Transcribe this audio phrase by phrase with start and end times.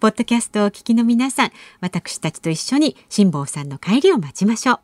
[0.00, 1.50] ポッドキャストをお聞きの皆さん、
[1.80, 4.80] 私たちと一緒に辛坊さんの帰りを待ちましょう。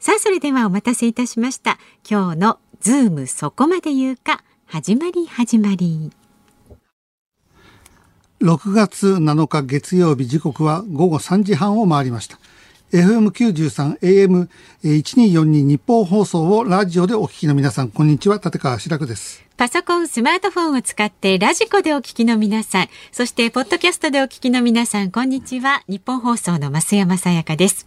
[0.00, 1.78] さあ、それではお待たせいたしました。
[2.08, 6.10] 今日のズームそこまで言うか、始まり始まり。
[8.40, 12.38] 6月7日月曜日時刻は午後3時半を回りました。
[12.90, 13.98] FM93
[14.82, 18.40] AM1242 ニッポン放送をラジオでお聞きの皆さん、こんにちは。
[18.42, 19.44] 立川志らくです。
[19.62, 25.84] パソコン、スマートフォンを使ってラジコでお聞きの皆さん、そしてポッドキャストでお聞きの皆さん、こんにちは。
[25.86, 27.86] ニッポン放送の増山さやかです。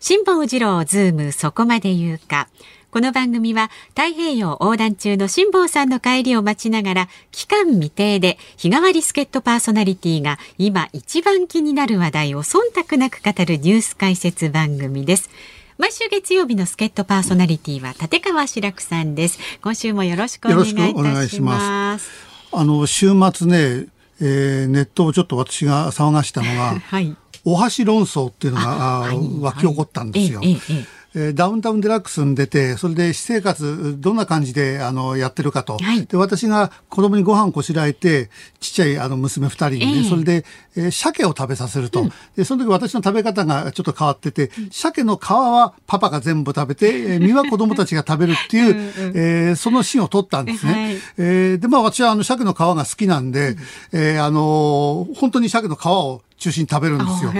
[0.00, 2.48] 辛坊治郎ズームそこまで言うか。
[2.90, 15.30] この番組は太平洋横断中の辛坊さんの帰りを待ちながら期間未定で日替わり助っ人パーソナリティが今一番気になる話題を忖度なく語るニュース解説番組です。
[15.78, 19.38] 毎週月曜日の助っ人パーソナリティは立川志らくさんです。
[19.62, 22.10] 今週もよろしくお願いいたします。
[22.50, 23.86] あの週末ね、
[24.20, 30.40] えー、ネットをちょっと私が騒がしたのが、 はい、お箸論争っていうのが、はい、湧き起こったんですよ。
[30.42, 38.30] ええええー、ダウンタウンデラックスに出て、それで私生活、どんな感じであのやってるかと、はい、で私が子供にご飯こしらえて、
[38.60, 40.00] ちっちゃいあの娘2人にね、え。
[40.02, 40.44] ー、それで、
[40.76, 50.72] えー、鮭を食べさせると、うん、でその時私の食べ方がちょっと変わってて、うん、鮭の皮はパパが全部食べて、えー、身は子供たちが食べるっていう、 うんうん、えー、そのシーンを撮ったんですね。
[50.72, 53.58] はい、えー、で、まあ私はあの鮭の皮が好きなんで、うん、
[53.92, 57.32] えー、あのー、本当に鮭の皮を中心に食べるんですよ。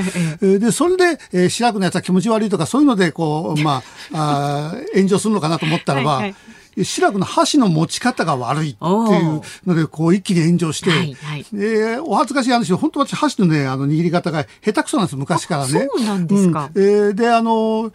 [0.42, 3.82] えで、それで、えー、白くのやつは気持ち悪いとか、そういうので、こう、ま
[4.12, 6.34] あ、 あ炎上するのかなと思ったらば、はいはい
[6.84, 15.88] 志らくの箸の持ち方が悪いっていうので、こう一気に炎上して、はいはい、えー、お恥ずかしい話本当私箸のね、あの握り方が下手くそなんです、昔からね。
[15.92, 16.70] そうなんですか。
[16.74, 17.92] うん、えー、で、あの、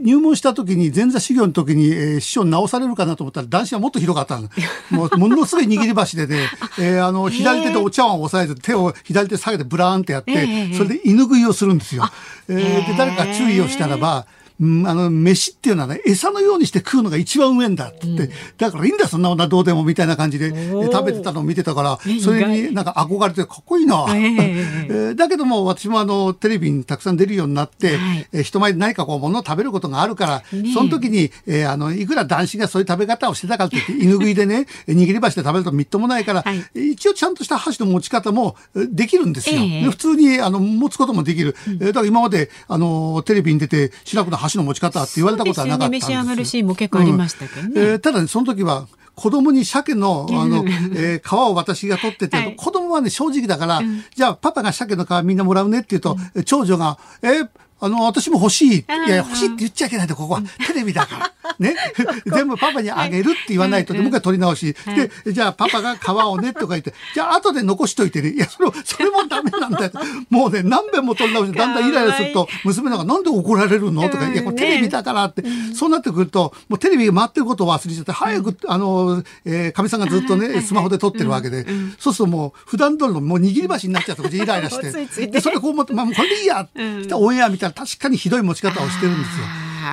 [0.00, 4.48] 入門した時に、前座修行の時に、えー、師匠に直されるかなと思ったら、男子はもっと広かったの。
[4.90, 6.48] もう、ものすごい握り箸でね、
[6.78, 12.08] えー、あの、左手でお茶碗を押さえて、手を左手下げてブラーンってやって、それで犬食いをするんですよ。
[12.48, 14.26] えー、で、誰か注意をしたらば、
[14.62, 17.98] うん、あの、飯っていうのはね、餌のようにして食うのが一番上んだって。
[17.98, 24.06] って、うん、だからいいんだ、そんな女どうでもみたいな感じで食べてたのを見てたから、それになんか憧れてかっこいいな。
[24.08, 39.60] えー、だけども、私もあの、テレビにたくさん出るようになって、はい、え人前で何かこう、ものを食べることがあるから、ね、その時に、えー、あの、いくら男子がそういう食べ方をしてたかって言って、犬食いでね、握り箸で食べるとみっともないから、はい、一応ちゃんとした箸の持ち方もできるんですよ。
[39.60, 41.56] えー、普通に、あの、持つこともできる。
[41.66, 46.10] うん、だから今まで、あの、テレビに出て、白くの箸の持ち方って言われたことはなかったんです。
[46.10, 47.80] よ、ね、召し上がるシーンも結構ありましたけどね。
[47.80, 50.64] うん、えー、ただね、その時は、子供に鮭の、あの、
[50.96, 57.48] えー、皮を私が取ってて、はい、子供はね、正直だから、うん、じゃあパパが鮭の皮みんなもらうねって言うと、うん、長女が、えー、
[57.82, 58.78] あの、私も欲しい。
[58.78, 60.42] いや、欲しいって言っちゃいけないんだ、ここは。
[60.68, 61.54] テレビだから。
[61.58, 61.74] ね。
[62.32, 64.76] 全部パパにあげるって言わないと、もう一回取り直し。
[65.24, 68.30] で、じゃあパパが皮をねとか言って、じゃあ後で残しといてね。
[68.30, 69.90] いや、それ、それもダメなんだよ。
[70.30, 74.08] もうね、何遍も取り直して、だんだんイライラすると、娘なんかなんで怒られるの？
[74.08, 75.42] とか、いや、これテレビだからって。
[75.74, 81.66] そうなってくると、もうテレビが回ってることを忘れちゃって、早く、あの、えー、かみさんがずっとね、スマホで撮ってるわけで、
[81.98, 85.26] そうするともう、普段通りのもう握り箸になっちゃって、イライラし て。
[85.26, 86.68] で、それこう思って、まあ、これでいいや。
[87.02, 89.46] したオンエア見たら確かにひどい持ち方をしてるんですよ。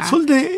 [0.09, 0.49] それで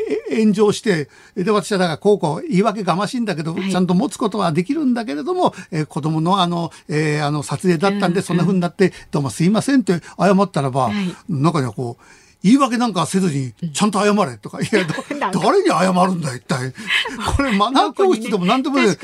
[0.41, 12.03] 炎上して、で、私はだからこうこう言い訳がましいんだけど、はい、ちゃんと持つことはできるんだけれども、えー、子供のあの、えー、あの撮影だったんで、そんな風になって、どうもすいませんって謝ったらば、はい、中にはこう、
[12.43, 14.83] 言い訳なんかせずに、ちゃんと謝れとか、いや、
[15.31, 16.73] 誰に謝るんだ、一体。
[17.37, 18.97] これ、マナー教室でも何でもね、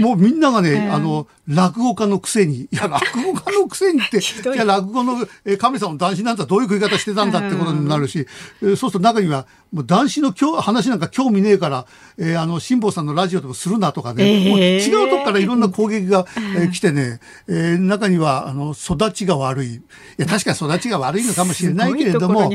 [0.00, 5.26] もうみんながね、あの、落語家のくせに、いや、落語家のくせにって、 じゃ落語の
[5.58, 8.26] 神様の男子なんてどういう食い方してたんだってことになるし、
[8.60, 11.86] そうすると中には、もう男子の話なんか興味ねえから、
[12.18, 16.26] えー、あの、辛坊さんのラジオでもするなとかね、えー、もう違うとこからいろんな攻撃が、
[16.56, 19.74] えー、来てね、えー、中には、あの、育ちが悪い。
[19.74, 19.80] い
[20.16, 22.50] や、確かに育ちが悪いのかもしれないけれども。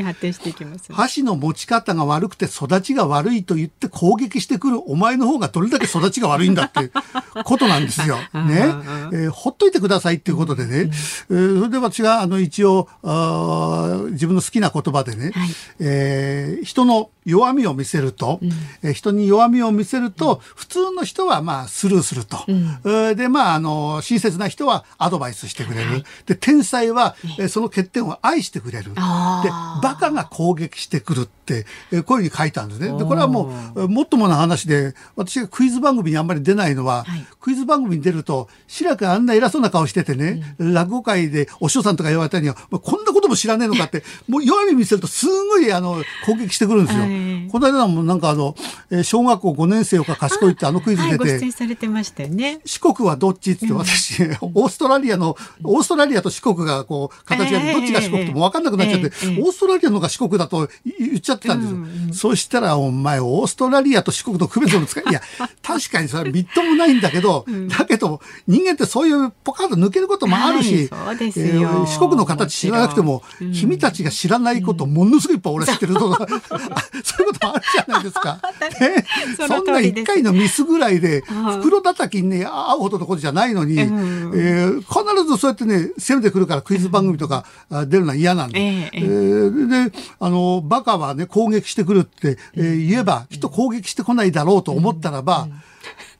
[0.90, 6.90] 箸の持ち方が悪くて育ちが悪いと言って攻撃してくるお前の方がどれだけ育ちが悪いんだって
[7.44, 8.16] ことなんですよ。
[8.34, 8.74] ね。
[9.12, 10.90] えー、ほっといてくださいっていうことでね。
[11.30, 15.48] えー、それで私があの一応あ自分の好きな言葉でね、はい、
[15.80, 18.50] えー、人の弱みを見せると、うん、
[18.88, 28.94] え人に弱みを見せると、うん、普通の人はまあスルーすると、うん、でまああの親切な人はアドバイスしてくれる、はい、で天才は、えその欠点を愛してくれる。
[28.94, 32.96] でバカが攻撃してくるって、えこういうふうに書いたんですね。
[32.98, 47.04] でこれはもうもっともな話で私がクイズ番組にあんまり出ないのは、はい、クイズ番組に出ると志らくあんな偉そうな顔しててね、落語界でお師匠さんとか言われたにはこんなことも知らねえのかってもう弱み見せるとすごいあの攻撃してくるんですよ。
[47.50, 48.54] この間もなんかあの、
[48.90, 52.60] えー、小学校5年生が賢いってあのクイズ出て、はい、されてましたよね。
[52.64, 60.68] 四国はどっちって私、オーストラリアの、オーストラリアと四国がこう、形がどっちが四国とも分かんなくなっちゃって、オーストラリアのが四国だと
[60.98, 61.76] 言っちゃってたんですよ。
[61.76, 65.20] うんうん、そしたら、お前、オーストラリアと四国の区別をつかいや、
[65.62, 73.22] 確かにそれはみっともないんだけど、うん、だけど、人間ってそういうポカッと抜けることもあるし、はい、えー、四国の形知らなくても、
[73.52, 76.26] 君たちが知らないことものすごいいっぱい俺知ってるとか、
[77.04, 78.40] そういうこともあるじゃないですか。
[78.80, 79.04] ね、
[79.36, 81.22] そんな一回のミスぐらいで、
[81.58, 87.44] 袋叩きにね、会うほどのことじゃないのに、えー、必ずそうやってね、攻めてくるからクイズ番組とか
[87.86, 88.60] 出るのは嫌なんで。
[88.92, 95.48] えー、で、あの、バカはね、攻撃してくるって、えー、言えば、きっと攻撃してこないだろうと思ったらば、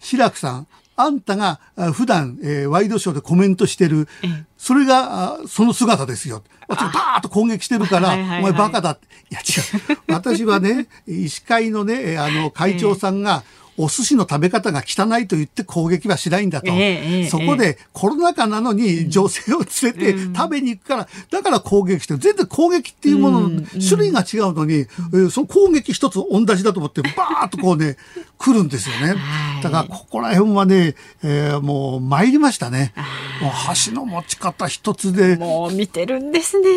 [0.01, 0.67] 志らくさん、
[1.03, 1.61] あんたが
[1.93, 4.09] 普段、えー、ワイドショーでコメントしてる、
[4.57, 6.43] それがその姿ですよ。
[6.69, 9.07] 私がバーッと攻撃してるから、お前バカだって。
[9.31, 9.99] いや違う。
[10.13, 13.43] 私はね、医師会のね、あの会長さんが、
[13.79, 16.69] お寿司の食べ方が汚いと言って攻撃はしないんだと。
[16.71, 22.21] えー、そこでコロナ禍なのに女性を連れて食べに行くから、だから攻撃してる。
[22.21, 27.97] 全然攻撃っていうものの種類が違うのに、えー、その攻撃一つ同じだと思って、バーッとこうね、
[28.39, 29.15] 来るんですよね。
[29.63, 32.93] だからここら辺はね、えー、もう参りましたね。
[33.41, 35.37] もう箸の持ち方一つで。
[35.37, 36.69] もう見てるんですね。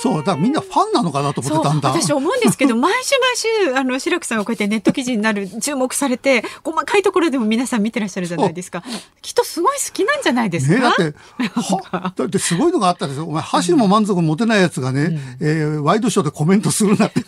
[0.00, 1.90] そう、だからみんなファンなのかなと思ってたんだ。
[1.90, 8.82] 私思うんですけど、毎週毎週、あの、白くさんがこうやってネット記事になる、注目されて、細かいところでも皆さん見てらっしゃるじゃないですか。
[9.22, 10.74] きっとすごい好きなんじゃないですか？
[10.74, 11.14] ね、だって
[11.60, 13.26] は、だってすごいのがあったんですよ。
[13.26, 15.02] お前箸も満足持てないやつがね、
[15.40, 17.22] うん、えー、ワイドショーでコメントするなって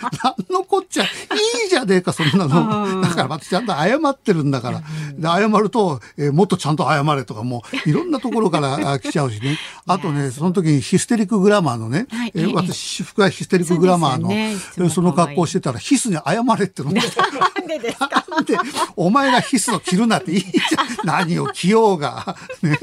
[0.22, 1.06] 何のこっちゃい
[1.66, 3.00] いじゃねえかそんなの。
[3.02, 4.82] だから私ちゃんと謝ってるんだから。
[5.14, 9.58] で謝ると、えー、もっとちゃんと謝れとかもういろんなところから 来ちゃうしね。
[9.86, 14.28] あとねその時にヒステリックグラマーのね、はい、えー、私私服はヒステリックグラマーの
[14.74, 16.90] そ,、ね、その格好してたらヒスに謝れっての。
[16.92, 18.24] なんでですか？
[18.44, 18.56] で、
[18.96, 21.06] お前がヒスを着るなっていいじゃん。
[21.06, 22.36] 何を着ようが。
[22.62, 22.78] ね。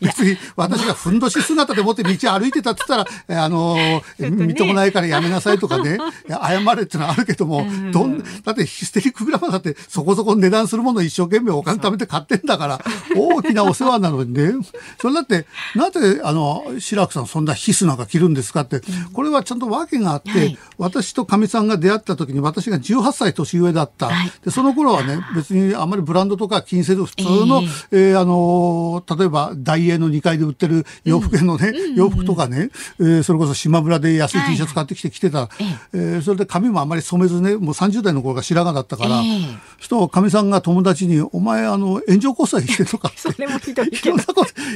[0.00, 3.76] 別に私がふんどし姿でもって道歩いてたって言ったら、あの、
[4.18, 5.98] みっともないからやめなさいとかね、
[6.28, 12.80] 謝れってのはあるけども、どん、だってヒステリックグラマーだってそこそこ値段するものを一生懸命お金貯めて買ってんだから、
[13.16, 14.52] 大きなお世話なのにね。
[15.00, 18.80] それだって、なぜ、あの、白くさんそんなヒスなんか着るんですかって、
[19.12, 24.06] これはちゃんと訳があって、はい、私とかみさんが出会った時に私が18歳年上だった。
[24.06, 27.62] はい、で、その頃はね、別にあまりブランドとか気にせず普通の、
[27.92, 35.48] えー、えー、あの例えば大英の2階で売ってる洋服屋のね、うん、洋服とかね、えー、それこそ島村で安い T シャツ買ってきて着てた、はい、
[35.92, 44.18] えー、それで髪もあまり染めずねもう30代の頃が白髪だったから、えー、人かみさんが友達に「お前あの炎上交際してるとか」って それもひどいけど。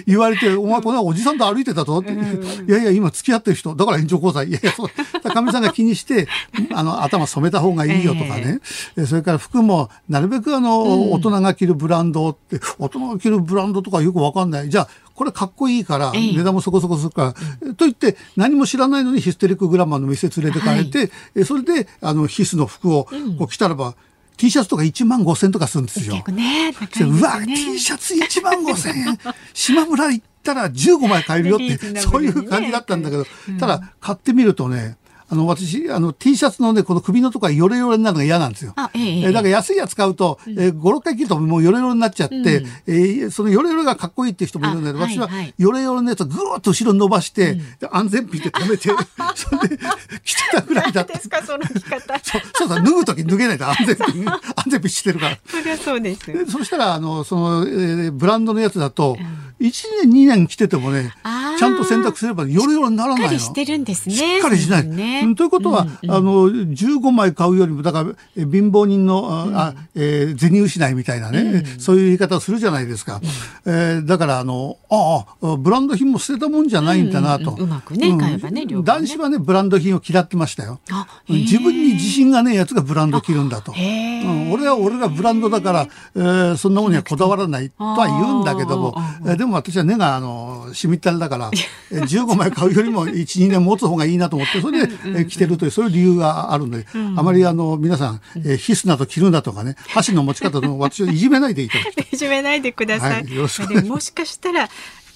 [0.06, 4.88] 言われて「お前このおじさんと歩いてたぞ」って「いやいや今付き合ってる人だから炎上交際」いやいやそう。
[5.34, 6.28] かみさんが気にして
[6.72, 8.60] あの頭染めた方がいいよとかね、
[8.96, 14.70] えー、それから服もなるべくあの、大人が着るブランドって、大人が着るブランドとかよくわかんない。
[14.70, 23.04] じゃあ、これかっこいいから、値段もそこそこするから、と言って何も知らないのにヒステリックグラマーの店連れてかれて、はい、それで、あの、ヒスの服を
[23.38, 23.94] こう着たらば、
[24.36, 26.16] T シャツとか1万5千とかするんですよ。
[26.28, 26.74] ね、ね。
[27.02, 29.18] うわ、T シャツ1万5千円。
[29.54, 33.24] 島村行ったら15枚買えるよって、そういう感じだったんだけど、
[33.60, 34.96] ただ買ってみるとね、
[35.34, 38.72] あの、私、あの、T シャツのね、この首のとこがヨレヨレになるのが嫌なんですよ。
[38.76, 48.90] あ、ええだから安いやつ買うと、えー、5、6回切るともうヨレヨレになっちゃって、うん、えー、そのヨレヨレがかっこいいっていう人もいるんだけど、私はヨレヨレのやつをぐーっと後ろに伸ばして、うん、安全ピンで止めて、
[49.34, 49.78] それで
[50.24, 51.14] 着てたぐらいだった。
[51.14, 52.20] ですか、その着方。
[52.22, 55.38] そう、そう脱ぐとき脱げないと安全ピン、安全ピンしてるから。
[55.46, 56.46] そりゃそうです。
[56.46, 59.16] そしたら、あの、その、えー、ブランドのやつだと、
[59.60, 61.12] 1年2年来ててもね
[61.58, 63.38] ちゃんと洗濯すればヨロヨロにならないの。
[63.38, 64.14] しっかりしてるんですね。
[64.14, 64.86] しっかりしない。
[64.86, 73.20] ね、ということは、うんうん、あの15枚買うよりもだから貧乏人の、うん、あ、えー、銭失いみたいなね、うん、そういう言い方をするじゃないですか。
[73.64, 77.52] うん、えー、だからあのああブランド品も捨てたもんじゃないんだなと。
[77.52, 77.60] うんうん。
[77.60, 80.80] うん、うまくね買えばね、ね、男子はねブランド品を嫌ってましたよ。
[81.28, 83.72] 自分に自信がねえやつがブランド着るんだと。
[83.72, 88.94] うん、俺は俺がブランドだから、えー、そんなものにはこだわらないとは言うんだけども、
[89.26, 91.50] えー、でも私は根があのしみったれだから
[91.90, 102.08] 15枚買うよりも12年持つ方がいいなと思ってそれで着てるというそういう理由があるので、うん、あまりあの皆さん、えー、ヒスなど着るなとかね箸の持ち方の私をいじめないでいただきたい。
[102.10, 103.22] いじめないでください。
[103.24, 104.70] はい、よろしくもしかしたら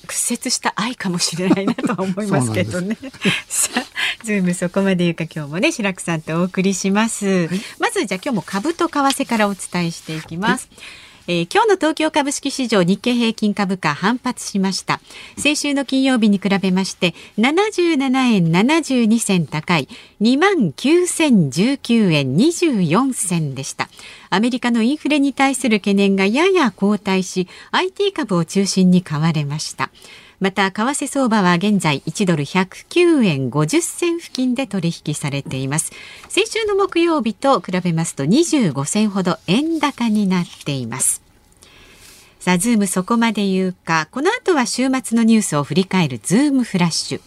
[0.06, 2.98] 屈折した愛かもしれないなとは思いますけどね。
[3.48, 7.26] さあ、ズームそこまで言うか今日もね白くさんとお送りします。
[7.26, 10.68] はい、まずじゃあ今日も株と為替からお伝えしていきます。
[10.70, 14.98] はいえー、今日の東京株式市場日経平均株価反発しました。
[15.36, 17.98] 先週の金曜日に比べまして77
[18.32, 19.88] 円72銭高い
[20.22, 23.90] 2万9019円24銭でした。
[24.30, 29.90] アメリカのインフレに対する懸念がやや後退し IT 株を中心に買われました。
[30.40, 35.92] また為替相場は現在1ドル109円50銭付近で取引されています。
[36.28, 41.22] 先週の木曜日と比べますと25銭ほど円高になっています。
[42.38, 44.06] さあズームそこまで言うか。
[44.12, 47.20] この後は週末のニュースを振り返るズームフラッシュ。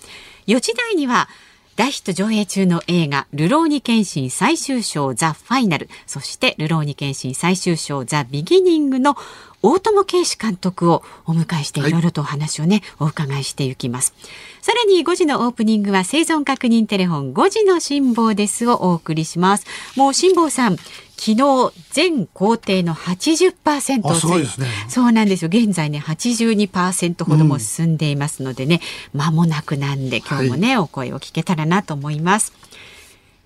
[0.47, 1.27] 4時台には
[1.75, 9.15] 大ヒット上映中の映画「ルローニケンシン最終章ザ・ファイナル」そして「ルローニケンシン最終章ザ・ビギニング」の
[9.61, 14.13] 大友圭司監督をお迎えしていろいろとお話をね、はい、お伺いしていきます
[14.61, 19.65] さらに5時のオープニングは生存確認テレフォン5時の辛抱ですをお送りします
[19.95, 20.77] もう辛抱さん
[21.21, 24.65] 昨日全工程の80%をすごいですね。
[24.89, 25.49] そうなんですよ。
[25.53, 28.81] 現在ね82%ほども進んでいますのでね、
[29.13, 32.53] うん、間もなくなんで今日もね、はい、お声を聞けたらなと思います。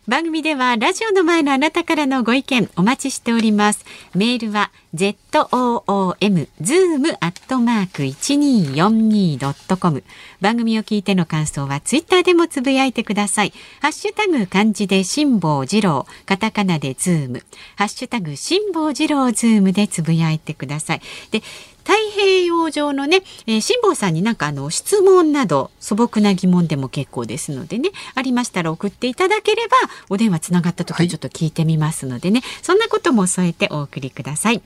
[0.07, 3.83] 番組ではラジオの前のあなたからのご意見お待ちしております。
[4.13, 5.17] メールは z
[5.51, 10.03] o o m zoom アットマーク一二四二ドットコム。
[10.41, 13.53] 番組を聞いての感想はツイッターでもつぶやいてください。
[13.81, 17.43] ハッシュタグ漢字で辛坊治郎、カタカナでズーム、
[17.75, 21.01] ハッシュタグ辛坊治郎ズームでつぶやいてください。
[21.31, 21.41] で
[21.85, 29.77] 太平洋上のね、えー、辛坊さんになんかあの質問など素朴な疑問でも結構ですのでねありましたら送っていただければ
[30.09, 34.61] お電話つながった時ちょっと聞いてみますのでね、はい、そんなことも添えてお送りください。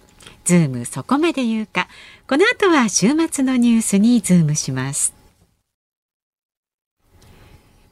[0.46, 1.88] ズームそこまで言うか
[2.28, 5.14] この後は週末のニュースにズームします。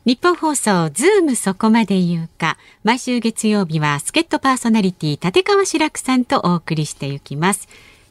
[0.05, 7.67] ニッポン放送ズームそこまで言うか毎週月曜日は助っ人パーソナリティ立川志らくさんとお送りしていきます。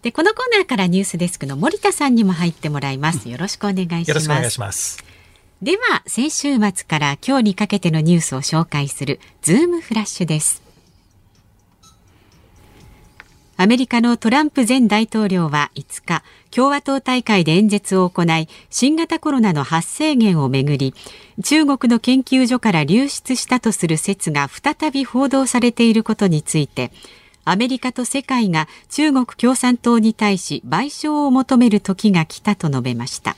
[0.07, 3.29] でこのコーナーからニュースデスクの森田さんにも入ってもらいます。
[3.29, 4.09] よろしくお願いします。
[4.11, 5.05] よろしくお願いします。
[5.61, 10.63] では先週末から今日にかけてのニュースを紹介するズームフラッシュです。
[13.57, 16.23] アメリカのトランプ前大統領は5日
[16.53, 20.95] 共和党大会で演説を行い新型コロナの発生源をめぐり
[21.43, 26.93] 中国の研究所から流出したとする説が再び報道されていることについて
[27.49, 33.37] アメリカと世界が中国共産党に対し賠償を求める時が来たと述べました。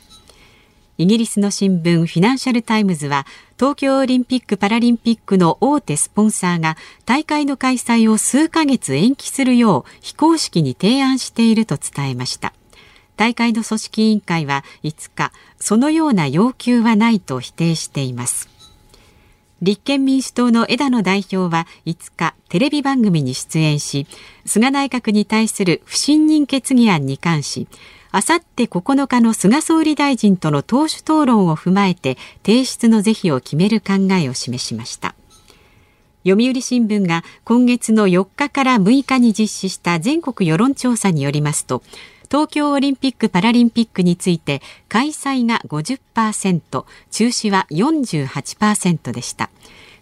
[0.97, 3.27] イギリスの新聞フィナンシャルタイムズは
[3.59, 12.55] 東京オリンピック・パラリンピックの大手スポンサーが大会の開催を数ヶ月延期するよう非公式に提案していると伝えました。
[13.19, 18.49] 大会の組織委員会は5日そのような要求はないと否定しています。
[19.61, 24.07] 立憲民主党の枝野代表は5日テレビ番組に出演し
[24.47, 27.67] 菅内閣に対する不信任決議案に関し
[28.11, 35.15] あさって9日の菅総理大臣との党首討論を踏まえて提出の是非を決める考えを示しました。
[36.27, 41.83] 読売新聞が今月の4日から6日に実施した全国世論調査によりますと
[42.31, 49.51] 東京オリンピック・パラリンピックについて開催が50%中止は48%でした。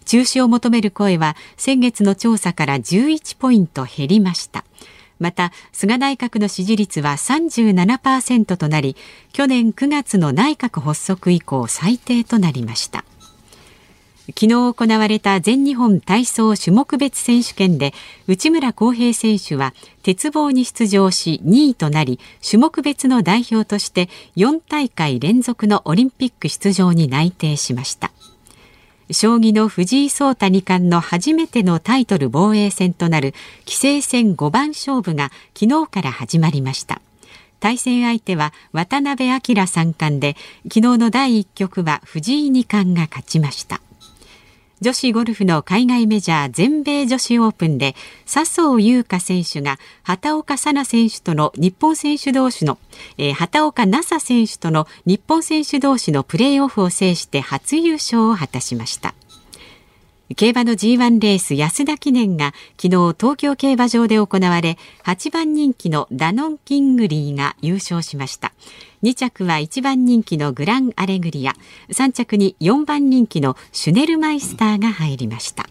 [0.05, 4.63] 中止を求める声は先月の調査から11ポイント減りました。
[5.19, 8.95] また菅内閣の支持率は37%となり
[9.33, 13.03] 去年9月の内閣発足以降最低となりました。
[14.35, 17.93] 昨日行われた全日本体操種目別選手権で
[18.27, 28.11] 内村航平選手は鉄棒に出場し2位となり種目別の代表として4大会連続のオリンピック出場に内定しました。
[29.09, 33.33] 将棋の藤井聡太二冠の初めてのタイトル防衛戦となる
[33.65, 37.01] 棋聖戦五番勝負が昨日から始まりました。
[37.61, 43.81] 対戦相手は渡辺明三冠で昨日の第1局は藤井二冠が勝ちました。
[44.79, 47.95] 女子ゴルフの海外メジャー全米女子オープンで
[48.27, 52.77] 笹生優花選手が畑岡紗奈選手との日本選手同士の、
[53.17, 59.15] えー、畑岡奈紗選手との日本選手同士のプレーオフを制して初優勝を果たしました。
[60.35, 68.51] 競馬の G1 レース安田記念が昨日東京競馬場で行われ8番人気のダノンキングリーが優勝しました。
[69.03, 71.53] 2着は1番人気のグランアレグリア。
[71.89, 75.69] 3着に4番人気のシュネルマイスターが入りました。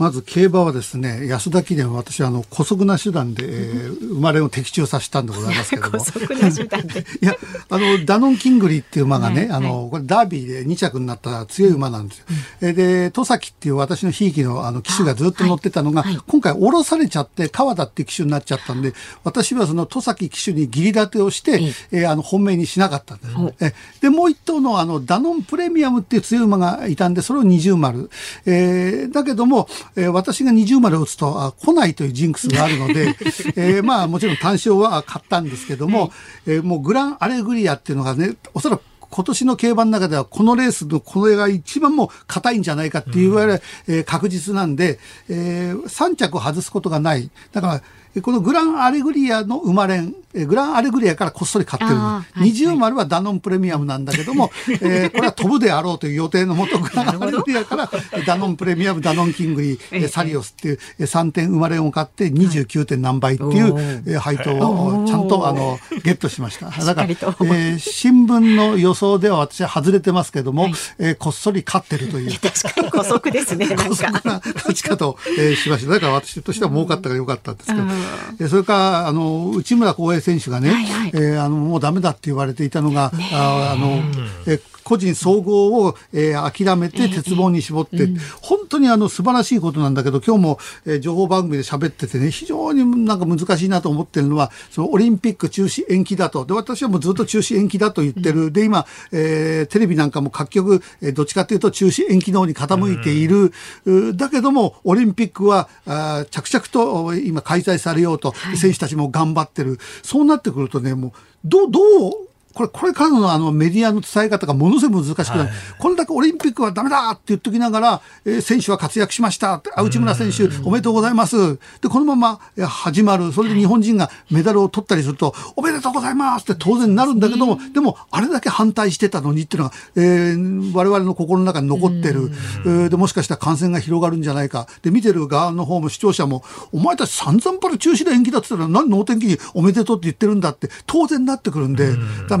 [0.00, 5.98] まず競馬はですね安田記念は私はあの姑息な手段で、えー、 生まれを的中させたんでございますけども。
[6.00, 7.36] いや
[7.68, 12.24] あのダノンキングリーっていう馬がね、はい、あのこれダービーで2着になった強い馬なんですよ。
[12.62, 28.08] うん、で戸崎っていう私のひいきのあの騎手がずっと乗ってたのが、はいはい、今回降ろされちゃって川田っていう騎手になっちゃったんで私はその戸崎騎手に義理立てをして、えー、あの本命にしなかったんです、ね、えでもう一頭のあのダノンプレミアムっていう強い馬がいたんでそれを二重丸、
[28.46, 33.16] えー、だけどもえー、私が二重丸を打つとあ来ないというジンクスがあるので、
[33.56, 36.10] えー、まあもちろん単勝は買ったんですけども、はい、
[36.46, 43.60] えー、もうグランアレグリアっていうのがねおそらく今年の競馬の中ではこのレースのこれが一番もう硬いんじゃないかっていうわれ、うん、
[43.94, 47.30] えー、確実なんで、えー、3着を外すことがない。
[47.52, 47.82] だから
[48.22, 52.00] このグランアレグリアの生まれん、えグランアレグリアからこっそり買ってる。
[52.42, 54.50] 二重丸はダノンプレミアムなんだけども、
[54.82, 57.90] えー、これは飛ぶであろうという予定のもと、グランアレグリアから
[58.26, 66.70] ダノンプレミアム、ダノンキングリー、サリオスっていう3点生まれんを買って29点何倍っていう配当をちゃんとあのゲットしました。
[66.84, 72.40] だから、えー、新聞の予想では私は外れてますけども、はい、えー、こっそり勝ってるという。
[72.40, 73.66] 確かに姑息ですね。
[73.66, 75.92] 姑息な勝 ち方を、えー、しました。
[75.92, 77.99] だから私としては儲かったからよかったんですけど。
[78.40, 84.02] えそれからあの内村航平選手がね、はいはい、えー、あのもうだめだって言われていたのが、ああの
[84.46, 88.08] え個人総合を、えー、諦めて鉄棒に絞って、
[88.42, 96.44] 本当にあの素晴らしいことなんだけど今日も、えー、情報番組で喋っててね非常になんか難しいなと思ってるのはそのオリンピック中止延期だと。
[96.44, 103.52] で私はもうずっと中止延期だと言ってる、うん、で今、えー、テレビなんかも各局、えー、どっちかというと中止延期の方に傾いている、
[103.84, 109.78] うん、だけどもオリンピックはあ着々と今開催されようと、はい、選手たちも頑張ってる。
[110.02, 111.12] そうなってくるとねもう
[111.44, 115.48] どうどうこれ、これからのあのメディアの伝え方がものすごい難しくなる。
[115.50, 119.62] はい、これだけオリンピックはダメだって言っときながら、えー、選手は活躍しました。
[119.76, 121.58] 内村選手、おめでとうございます。
[121.80, 123.32] で、このまま始まる。
[123.32, 132.32] それで日本人がメダルを取ったりすると、おめでとうございますって当然なるんだけども、でも、あれだけ反対してたのにっていうのが、えー、我々の心の中に残ってる。
[132.64, 134.66] えー、で、もしかしたら感染が広がるんじゃないか。
[134.82, 141.94] で、見てる側の方も視聴者も、お前たち散々パラ中止で延期だって言ったら、何能天気におめでとうって言ってるんだって、当然なってくるんで、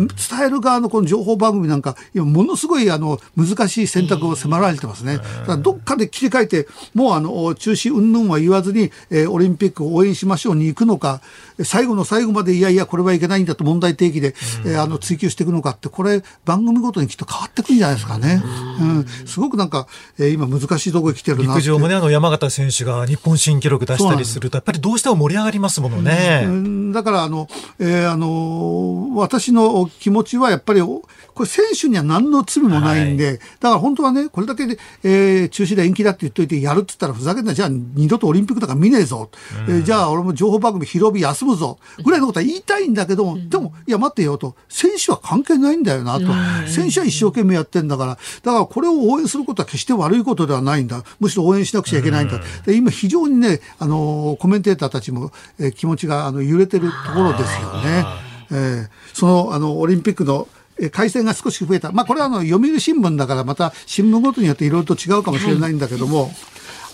[0.06, 5.16] 伝える側のこの情報番組なんか、今ものすごいあの難しい選択を迫られてますね。
[5.16, 11.20] だからどっかで切り替えて、もうあの中止云々は言わずに、えー、オリンピックを応援しましょうに行くのか、
[11.64, 14.34] 最後の最後までいやいやこれはいけないんだと問題提起で、
[14.64, 18.42] えー、あの追求していくのかって、これ番組ごとにきっと変わってくるんじゃないですかね。
[18.80, 19.86] うん、すごくなんか、
[20.18, 26.44] えー、今難しいところに来てるな陸上もね、あの山形選手が日本新記録出したりすると、やっぱりどうしても盛り上がりますものね。
[26.46, 31.02] うん、だからあの、えー、あの私の気持ちはやっぱりこ
[31.40, 39.30] れ選手には何の罪もないんで、はい、だから本当はね、これだけで、えー、中止で延期だって言っといてやるって言ったらふざけんな、じゃあ二度とオリンピックとか見ねえぞ。
[39.66, 41.78] うん、えー、じゃあ俺も情報番組広び休むぞ。
[42.04, 46.26] ぐらいのことは言いたいんだけども、うん、でも、いや待ってよと、選手は関係ないんだよなと。
[46.68, 51.02] 選手は一生懸命やってんだから、だからこれを応援することは決して悪いことではないんだ。
[51.18, 52.40] むしろ応援しなくちゃいけないんだ。
[52.66, 58.29] で今非常にね、あの、コメンテーターたちも、えー、気持ちがあの揺れてるところですよね。
[58.52, 60.48] えー、そのあのオリンピックの
[60.88, 66.30] 改正が少し増えた、まあ、これはあの読売新聞だからまた新聞ごとによっていろいろと違うかもしれないんだけども、はい、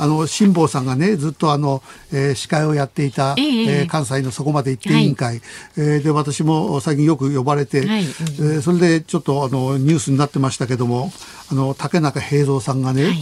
[0.00, 5.40] あの辛坊さんがねずっとあの、えー、司会をやっていた、えー、えー、関西のそこまで行って委員会、はい、
[5.76, 11.12] えー、で私も最近よく呼ばれて、はい、えー、それでちょっとあのニュースになってましたけども
[11.52, 13.14] あの竹中平蔵さんがね、はい、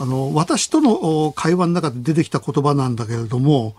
[0.00, 3.76] あの私との会話の中で出てきた言葉なんだけれども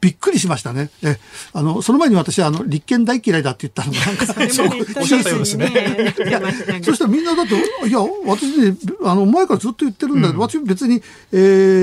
[0.00, 0.90] びっくりしましたね。
[1.02, 1.18] え、
[1.52, 4.68] あの、その前に私は、あの、立憲大嫌いだって言ったのが、なんか、 そう、
[5.00, 6.14] おっしゃったようですね。
[6.26, 6.40] いや、
[6.82, 7.54] そしたらみんなだって、
[7.88, 11.36] いや、私ね、あの、前からずっと言ってるんだけど、うん、私別に、え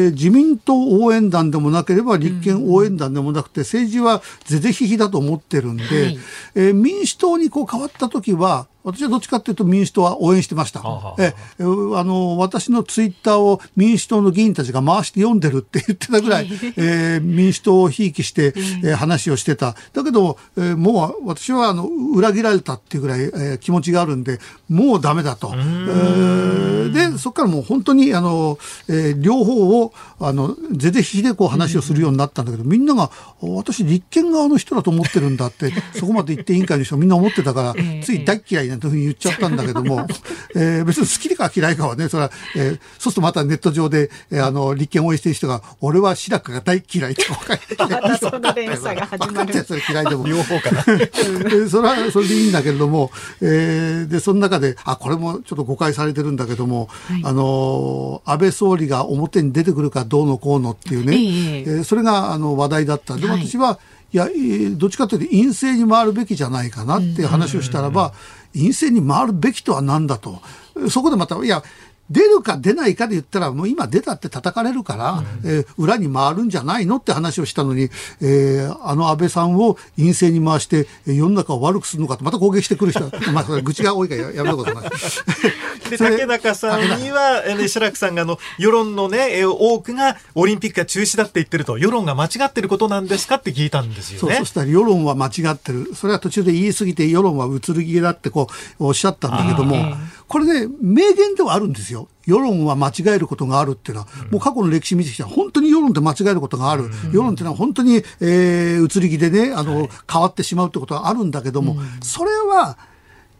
[0.10, 6.19] ー、自民党応援団でもなければ、立憲応援団でもなくて、政治は是々非々だと思ってるんで、はい、
[6.56, 10.82] えー、民主党にこう変わった時は、私はどっちかというと民主党は応援してました。
[11.20, 11.63] えあ
[12.04, 19.76] の私のツイッターを民主党の議員たちが回して読んでるって言ってたぐらい、 えー、民主党をひいきして、えー、話をしてた。
[19.94, 24.39] だけど、えー、もう私はあの裏切られたっていうぐらい、えー、気持ちがあるんで、
[24.70, 25.52] もうダメだと。
[25.54, 33.10] えー、で、そこからもう本当にあの、えー、両方をあの是々非でこう話をするようになったんだけど、みんなが
[33.41, 40.07] 私立憲側の人だと思ってるんだって、 そこまで言って委員会の人みんな思ってたから、つい大嫌いなんていうふうに言っちゃったんだけども、
[40.55, 47.75] え ー、別に好きか嫌いかはね、それは、えー、そうするとまたネット上で、えー、あの、立憲を応援してる人が、俺は白川が大嫌いって分かって、
[48.19, 49.63] その連鎖が始まる。
[49.63, 50.27] それ嫌いでも。
[50.27, 50.84] 両方かな。
[51.69, 63.15] それは、それでいいんだけれども、えー、で、その中で、あ、これもちょっと誤解されてるんだけども、はい、あの、安倍総理が表に出てくるかどうのこうのっていうね、えー、えー、それがあの話題だった。
[63.15, 63.78] でも私は、はい
[64.13, 64.28] いや、
[64.74, 68.13] どっちかというと陰性に回るべきじゃないかなっていう話をしたらば、
[68.54, 70.41] 陰性に回るべきとは何だと。
[70.89, 71.63] そこでまた、いや、
[72.12, 75.12] 出るか出ないかで言ったら、もう今出たって叩かれるから、
[75.43, 77.84] うん、えー、裏に回るんじゃないのって話をしたのに、
[78.21, 84.89] えー、あの安倍さんを陰性に回して、世の中を悪くするのかと、また攻撃してくる人 まあ、それ愚痴が多いからやめることない。
[85.89, 94.36] で、竹中さんには、えー、白くさんが、あの、世論のね、えー、多くがオリンピックが中止だって言ってると、世論が間違ってることなんですかって聞いたんですよね。
[94.36, 95.93] そう、そしたら世論は間違ってる。
[95.95, 98.47] それは途中で言い過ぎて、世論は移る気だってこ
[98.80, 99.95] う、おっしゃったんだけども、
[100.32, 102.08] これね、名言ではあるんですよ。
[102.26, 106.89] 世論は間違えることがあるっていうのは、もう過去の歴史見てきたら、本当に世論って間違えることがある。
[107.12, 112.78] 世論っていうのは本当に、えー、移り気でね、あの、変わってしまうってことはあるんだけども、それは、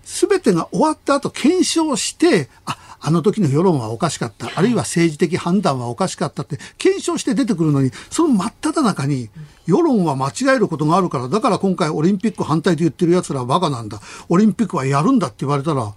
[0.04, 9.30] すべてが終わった後検証して、あ、あの時の世論はおかしかった、あるいは政治的判断はおかしかったって検証して出てくるのに、その真っ只中に、
[9.66, 14.02] 世論は間違えることがあるから、だから今回オリンピック反対と言ってる奴らはバカなんだ。
[14.28, 15.94] オリンピックはやるんだって言われたら、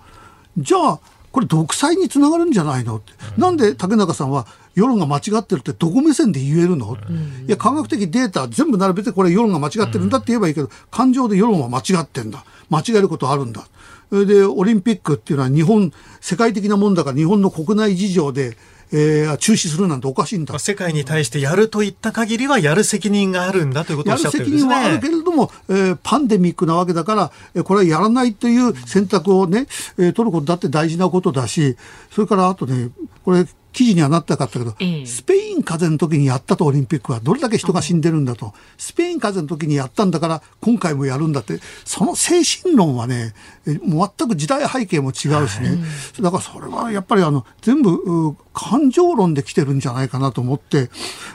[0.59, 1.01] じゃあ、
[1.33, 2.97] これ独裁につながるんじゃないの？
[2.97, 12.45] って、うん、なんで竹中さんは世論が間違ってるってどこ目線で言えるの、うん、いや科学的データ全部並べてこれ世論が間違ってるんだって言えばいいけど、感情で世論は間違ってんだ。
[12.71, 13.67] 間違えることあるんだ。
[14.11, 18.57] でオリンピックっていうのは日本世界的なもんだから日本の国内事情で
[18.97, 20.57] えー、中止するなんておかしいんだ。
[20.61, 24.73] 世界に対してやるといった限りはやる責任があるんだということをおっしゃってるんですね。
[24.73, 29.67] やる責任はあるけれども、えー、パンデミックなわけだから、えー、これはやらないという選択をね、
[29.99, 31.77] えー、取ることだって大事なことだし、
[32.13, 32.91] それからあとね、
[33.25, 41.59] これ記事にはなったかったけど、えスペイン風邪の時にやったとオリンピックはどれだけ人が死んでるんだと、スペイン風邪の時にやったんだから今回もやるんだって。
[41.85, 43.35] その精神論はね
[43.67, 45.11] 全く時代背景も違
[45.43, 45.75] うしね、は
[46.19, 50.89] い、だからそれはやっぱりあの全部感情論で来てるんじゃないかなと思って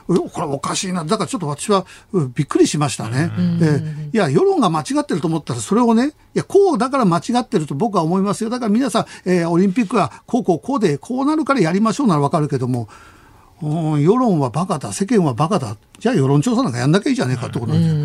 [0.07, 1.03] これおかしいな。
[1.03, 1.85] だからちょっと私は
[2.33, 3.29] びっくりしましたね。
[3.59, 8.49] でいや世論が間違ってると思ったらそれをねいやこうだから間違ってると僕は思いますよ。
[8.49, 12.87] だから皆さん、えー、オリンピックはこうこうこうでこうなるからやりましょうならわかるけども、
[13.61, 17.99] 世論はバカだ、世間はバカだ、じゃあ世論調査なんかやんなきゃいいじゃねえかってことなんですよ。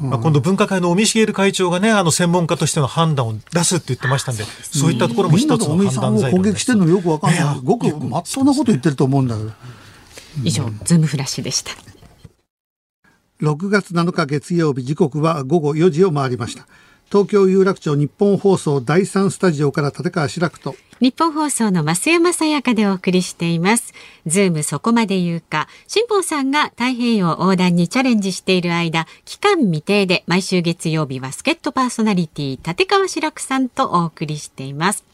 [0.00, 7.60] うん、まあ、今度分科会の尾身茂会長がね、あの専門家としての判断を出すって言ってましたんで、そういったところも一つの判断材料攻撃してるのよくわかんない。
[7.62, 9.50] ごくまっとうなこと言ってると思うんだけど。
[10.42, 11.72] 以上、ズームフラッシュでした。
[13.40, 16.66] 6月7日月曜日時刻は午後4時を回りました。
[17.14, 20.74] 東京有楽町日本放送第三スタジオから立川志らくと。
[20.98, 23.94] ニッポン放送の増山さやかでお送りしています。
[24.26, 35.04] ズームそこまで言うか辛坊さんが太平洋横断にチャレンジしている間期間未定で毎週月曜日は助っ人パーソナリティ立川志らくさんとお送りしています。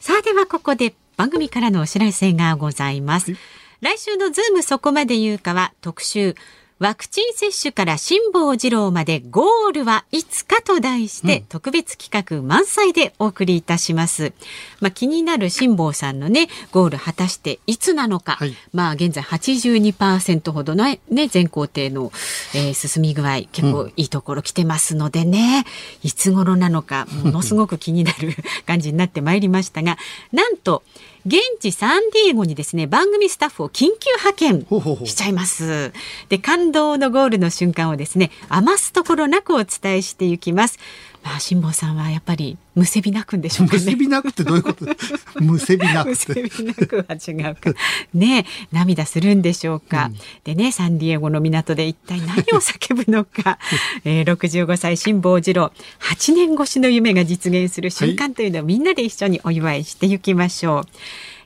[0.00, 3.34] さあではここで番組からのお知らせがございます、
[3.80, 6.34] 来週のズームそこまで言うかは特集
[6.82, 14.32] ワクチン接種から辛坊治郎までゴールはいつかと題して、特別企画満載でお送りいたします。
[14.80, 18.32] まあ、気になる辛坊さんのね、ゴール果たしていつなのか。
[18.32, 22.10] はい、まあ、現在82%ほどのね、全工程の、
[22.52, 25.64] えー、進み具合、結構いいところ来てますのでね、
[26.02, 28.34] うん、いつ頃なのか、ものすごく気になる
[28.66, 29.98] 感じになってまいりましたが、
[30.32, 30.82] なんと、
[31.24, 35.92] 現地サンディエゴにですね番組スタッフを緊急派遣しちゃいます。
[36.28, 40.78] で感動のゴールの瞬間をですね余すところなくお伝えしていきます
[41.22, 43.82] まあ辛坊さんはやっぱりむせび泣くんでしょうかね。
[43.82, 44.86] むせび泣くってどういうこと？
[45.40, 47.72] むせび泣くむせび泣くは違うか。
[48.14, 50.06] ね涙するんでしょうか。
[50.06, 53.58] うん、でね、サンディエゴの港で一体何を叫ぶのか。
[54.04, 60.86] えー、65歳辛坊治郎、8年越しの夢が実現する瞬間というのをみんなで一緒にお祝いしていきましょう。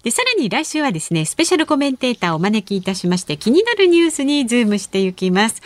[0.04, 5.60] でさらに来週はですねスペシャルコメンテーターをお招きいたしまして気になるニュースにズームしていきます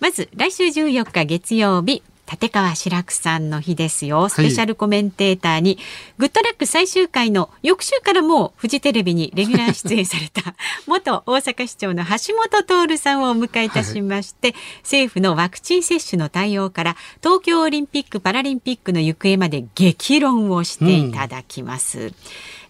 [0.00, 4.28] まず来週14日月曜日立川志らくさんの日ですよ。
[4.28, 5.84] スペシャルコメンテーターに、はい、
[6.18, 10.54] グッドラック最終回の翌週からもフジテレビにレギュラー出演された
[10.86, 21.98] 元大阪市長の橋本徹さんをお迎えいたしまして、はい、政府のワクチン接種の対応から東京オリンピック・パラリンピックの行方まで激論をしていただきます。
[21.98, 22.14] うん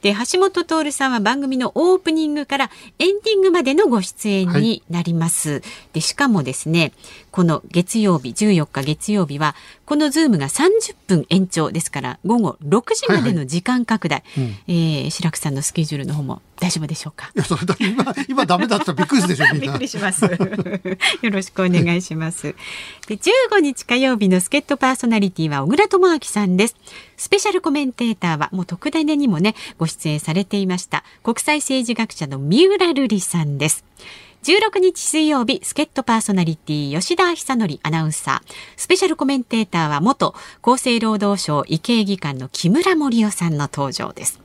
[0.04, 5.50] で橋本徹さんは番組のオープニングからエンディングまでのご出演になります。
[5.50, 5.62] はい、
[5.94, 6.92] でしかもですね
[7.34, 17.32] この月曜日14日月曜日はこのズームが30分延長ですから午後6時までの時間拡大、はいはい、えー、志らくさんのスケジュールの方も大丈夫でしょうか？
[17.34, 20.26] いやそれだ今今ダメだったらびっくりするでしょびっくりします。
[20.30, 22.54] よろしくお願いします。
[23.08, 26.76] で15日火曜日の助っ人パーソナリティは小倉智昭さんです。
[27.16, 33.84] スペシャルコメンテーターはもう特ダネにもねご出演されていました国際政治学者の三浦瑠麗さんです
[34.44, 38.52] 16日水曜日、助っ人パーソナリティ吉田久典アナウンサー。
[38.76, 44.38] スペシャルコメンテーターは元厚生労働省医系技官の木村盛夫さんの登場です。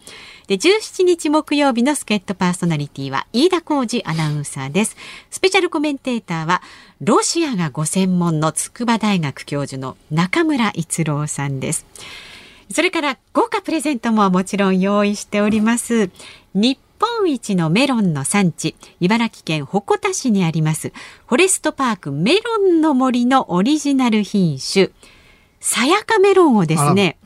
[0.47, 4.95] で、17日木曜日の助っ人パーソナリティは飯田浩二アナウンサーです。
[5.29, 6.62] スペシャルコメンテーターは
[7.01, 11.85] ロシアがご専門の筑波大学教授の中村逸郎さんです。
[12.71, 16.09] それから豪華プレゼントももちろん用意しております。
[16.53, 20.91] 日本一のメロンの産地、茨城県鉾田市にあります、
[21.27, 24.89] フォレストパークメロンの森のオリジナル品種、
[25.59, 27.17] さやかメロンをですね、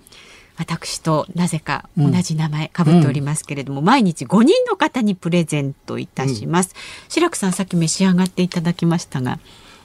[0.58, 6.74] 私となぜか同じ名前かぶっておりますけれども、うん、毎日5人の方にプレゼントいたします。
[6.76, 9.40] うん、白くさんさっき召し上がっていただきましたが。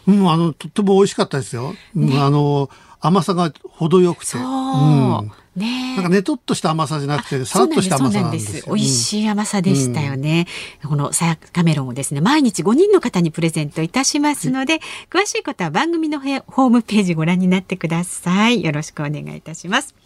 [0.07, 1.74] うん、あの、とっても美味しかったですよ。
[1.94, 2.70] ね、あの、
[3.01, 4.27] 甘さが程よくて。
[4.27, 4.43] そう。
[4.43, 5.33] うん。
[5.59, 10.47] ね、なんかねとっとした甘さじゃなくてさらっとした甘さなんです美味しい甘さでしたよね、
[10.85, 14.79] うん、このさやカメロンをですね毎日5人の方にプレゼントいたしますので、
[15.11, 18.63] 詳しいことは番組のホームページご覧になってください。
[18.63, 19.97] よろしくお願いいたします。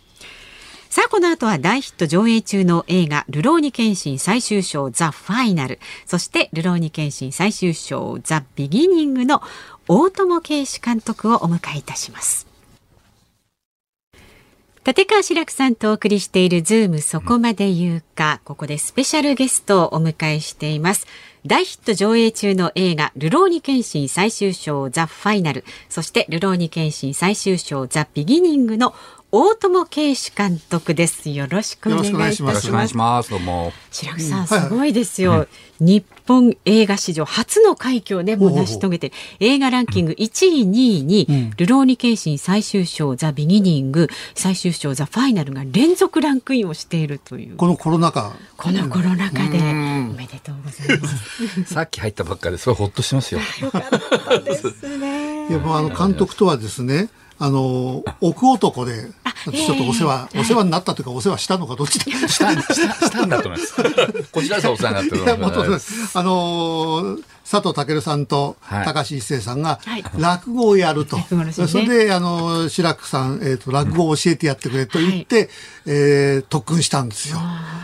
[0.92, 5.80] さあ、この後は大ヒット上映中の映画、ルローニケンシン最終章ザ・ファイナル。
[6.04, 9.40] そして、ルローニケンシン最終章ザ・ビギニングの
[9.88, 12.51] 大友圭司監督をお迎えいたします。
[14.84, 21.06] 立川志らくさんとお送りしているズームそこまで言うか、ここでスペシャルゲストをお迎えしています。
[21.46, 28.92] 大ヒット上映中の映画、ルローニケンシン最終章ザ・ファイナル、そしてルローニケンシン最終章ザ・ビギニングの
[29.30, 31.30] 大友圭司監督です。
[31.30, 32.42] よろしくお願いします。
[32.42, 33.30] よろしくお願いします。
[33.30, 33.72] どうも。
[33.92, 35.46] 志らくさん、すごいですよ。
[35.78, 47.56] 日本映画史上初の快挙をね、もう成し遂げて、映画ランキング1位、2位に、ルローニケンシン最終章ザ・ビギニング、最終章ザ・ファイナルが連続ランクインをしているという。
[47.56, 48.32] このコロナ禍。
[48.56, 51.64] このコロナ禍で、おめでとうございます。
[51.74, 53.40] さっき入ったばっかりですごいほっとしますよ。
[53.60, 53.82] よかっ
[54.24, 55.48] たですね。
[55.48, 57.08] いや、もうあの監督とはですね、
[57.44, 59.08] あの奥男で
[59.50, 62.06] ちょっとお世話、お世話になったというかお世話したのかどっちだ？
[62.28, 62.52] した
[63.26, 63.74] んだと思います。
[64.30, 65.74] こちらさお世話になってる
[66.14, 69.80] あの佐藤健さんと高橋一生さんが
[70.16, 75.48] 落語をやると、はい、それであの志らくさん、えーと、落語を教えてやってくれと言って、はい、
[75.86, 77.40] えー、特訓したんですよ。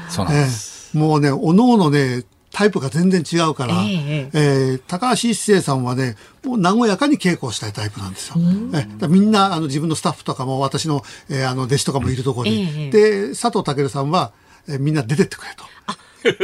[0.08, 2.22] そうなんです、えー、もうねおのおのね
[2.58, 8.34] タイプが全然違うから、えー、えー、高橋一生さんはねもう和やかに稽古したいタイプなんですよ。
[8.74, 14.32] えみんなあの自分のスタッフとかも私の,、えー、あの弟子とかもいるところに、えー、で佐藤健さんは、
[14.68, 15.64] えー、みんな出てってくれと。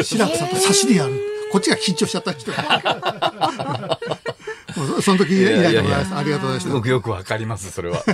[0.05, 1.21] 志らくさんと差しでやる。
[1.51, 2.53] こっちが緊張しちゃった人。
[5.03, 6.15] その時以来でございます。
[6.15, 6.61] ありがとうございま。
[6.61, 8.05] すごくよくわかります、それは。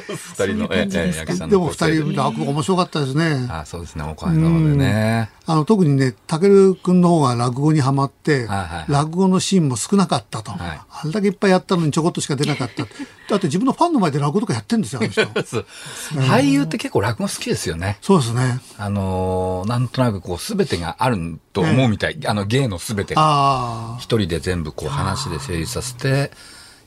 [0.38, 3.46] 二人の、え、え、焼さんでも二人、落語面白かったですね。
[3.50, 5.30] あ、そうですね、おかげさまでね。
[5.46, 8.48] あの、特にね、たけるくんの方が落語にはまって、
[8.88, 10.52] 落語のシーンも少なかったと。
[10.52, 12.84] あれだけいっぱいやったのにちょこっとしか出なかった。
[13.28, 15.22] だって自分のファンの前で落語とかやってんですよ、あの人。
[16.20, 17.98] 俳優って結構落語好きですよね。
[18.00, 18.60] そうですね。
[18.78, 22.18] あの、なんとなくこう、すべてがあると思うみたい。
[22.26, 23.96] あの、芸のすべてが。
[23.98, 26.30] 一人で全部こう、話で成立させて、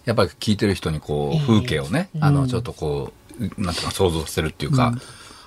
[0.07, 4.93] やっぱり聞いてる人にこう風景をね、あのちょっとこうなんていうか想像させるっていうか、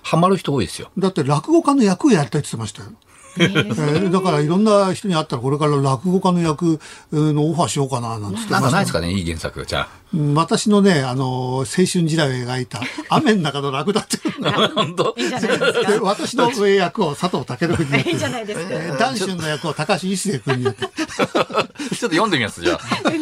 [0.03, 0.91] ハマる人多いですよ。
[0.99, 2.91] だって落語家の役をやりたいって言ってましたよ。
[3.39, 6.81] えー、だからいろんな人に会ったらこれから落語家の役
[7.13, 10.01] のオファーしようかななんつってなんかないですかねいい原作じゃあ。
[10.35, 18.11] 私のねあの青春時代を描いた雨の中のラクダっていいじゃない ですか私の役を佐藤健君にやって。
[18.11, 20.87] いいじゃないですか、えー、ダンシュンの役を高橋一生君にやって。
[20.91, 23.11] ちょっと読んでみますじゃあ。
[23.11, 23.21] い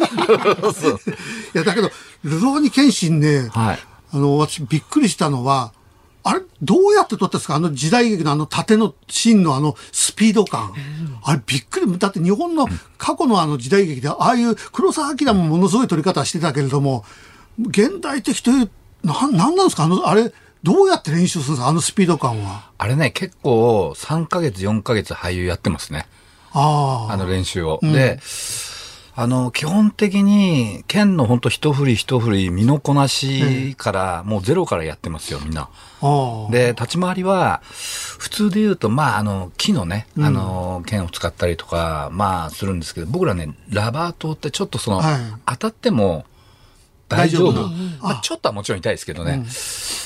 [1.53, 1.91] やだけど
[2.23, 3.79] ルローニケンシンね、はい、
[4.13, 5.71] あの私びっくりしたのは
[6.23, 7.55] あれ、どうやって撮ったんですか？
[7.55, 10.73] あの時代劇のあの縦のシーンのあのスピード感。
[11.23, 11.97] あれびっくり。
[11.97, 17.05] だって日本の過去のあの時代劇で、ああいう黒澤明もものすごい撮り方してたけれども、
[17.59, 18.69] 現代的という
[19.03, 19.83] な、なんなんですか？
[19.85, 21.67] あの、あれ、どうやって練習するんですか？
[21.69, 22.69] あのスピード感は。
[22.77, 26.05] あれね、結構3ヶ月、4ヶ月俳優やってますね。
[26.51, 27.13] ああ。
[27.13, 27.79] あの練習を。
[27.81, 28.19] うん、で、
[29.21, 35.67] あの、基本的に、剣の本当一振り一振り、身のこなしから、もうゼロからやってますよ、みんな。
[36.51, 37.61] で、立ち回りは、
[38.17, 46.23] 普通で言うと、まあ、あの、木のね、あの、剣を使ったりとか、まあ、するんですけど、僕らね、ラバー刀ってちょっとその、はい、当たっても、
[47.09, 47.67] 大丈夫。
[48.01, 49.47] まあ、ちょっとはもちろん痛いですけどね、うん、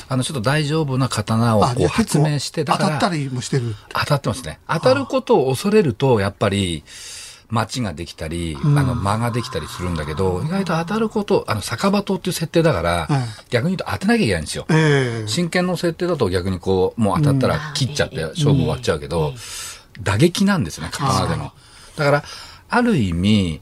[0.09, 2.85] あの、ちょっと大丈夫な刀をこう発明して、だから。
[2.85, 3.75] 当たったりもしてる。
[3.89, 4.57] 当たってますね。
[4.67, 6.83] 当たることを恐れると、やっぱり、
[7.49, 13.07] 街ができたり、あの、間ができたりするんだけど、意外と当たること、あの、酒場刀っていう設定だから、
[13.49, 14.65] 逆に言うと当てなきゃいけないんですよ。
[15.27, 19.33] 真剣の設定だと逆にこう、もう当たったら切っちゃって勝負終わっちゃうけど、
[20.01, 21.51] 打撃なんですね、刀での。
[21.95, 22.23] だから、
[22.69, 23.61] ある意味、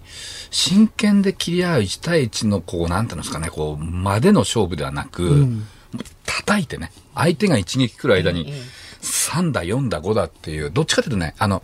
[0.51, 5.67] 真剣で切り合う1対1の、こう、なんていうんですかね、こう、までの勝負ではなく、うん、
[6.25, 8.53] 叩いてね、相手が一撃来る間に、
[9.01, 11.61] 3だ、4だ、5だっていう、どっちかというとね、あの、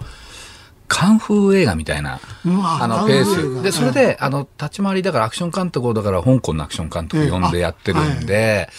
[0.87, 3.63] カンフー映画みたいな、あの、ペース。
[3.63, 8.69] で、それで、あの、立ち回りだからアクション監督を、だから香港のアクション監督呼んでやってるんで、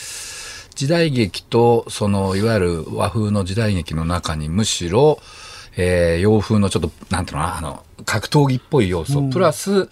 [0.75, 5.19] 時代劇と、その、いわゆる和風の時代劇の中にむしろ、
[5.77, 9.89] えー、洋風のちょっと、なんていうのあの、格闘技っぽい要素、プラス、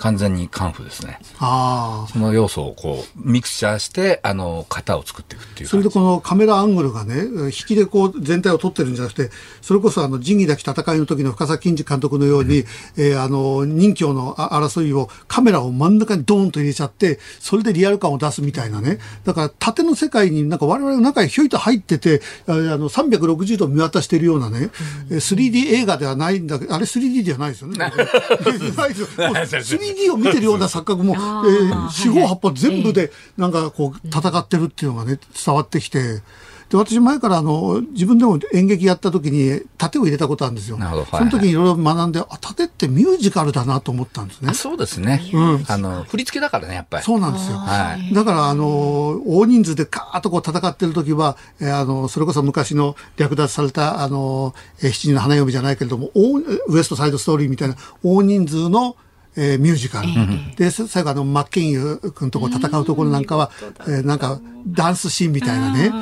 [0.00, 1.18] 完全にカンフーですね。
[1.38, 2.10] ああ。
[2.10, 5.68] その要素をこう、ミクチャーして、あの、型を作っていくっていう。
[5.68, 19.00] それでこのカメラアングルがね、引きでこう、全体を撮ってるんじゃなくて、それこそあの、仁義なき戦いの時の深作金次監督のように、うん、えー、あの、任教の争いをカメラを真ん中にドーンと入れちゃって、それでリアル感を出すみたいなね。
[19.24, 24.70] だから、縦の世界になんか我々の中にひょいと入ってて、あの、360度見渡しているようなね、
[25.10, 27.76] うん、3D 映画ではないんだけど、あれ 3D じゃないですよね。
[27.76, 29.89] な いですよ。
[29.94, 36.22] 3D を見てるような錯覚も、えー、四方八方全部でなんかこう戦ってるっていうのがね伝わってきて。
[36.70, 40.78] で私前からあの自分でも演劇やった時に盾を入れたことあるんですよ。
[40.78, 41.18] なるほど。
[41.18, 44.54] その時にいろいろ学んで、あ盾ってミュージカルだなと思ったんですね。
[44.54, 45.20] そうですね。
[45.32, 45.64] うん。
[45.66, 47.02] あの振り付けだからねやっぱり。
[47.02, 47.56] そうなんですよ。
[47.56, 48.14] はい。
[48.14, 57.74] だからあの大人数でカーッとこう戦ってる時は、えー、あのそれこそ昔の略奪されたあの、えー、七人の花嫁じゃないけれども、ウエストサイドストーリーみたいな
[58.04, 58.94] 大人数の
[59.36, 60.08] えー、ミュージカル、
[60.56, 65.92] で最後あのマッケンユー君とこ戦うところなんかは、えー、なんかダンスシーンみたいなね、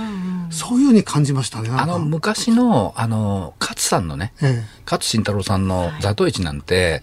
[0.51, 1.71] そういうふうに感じましたね。
[1.71, 7.03] あの昔のあの勝さんのね、ええ、勝慎太郎さんの「座頭市」なんて、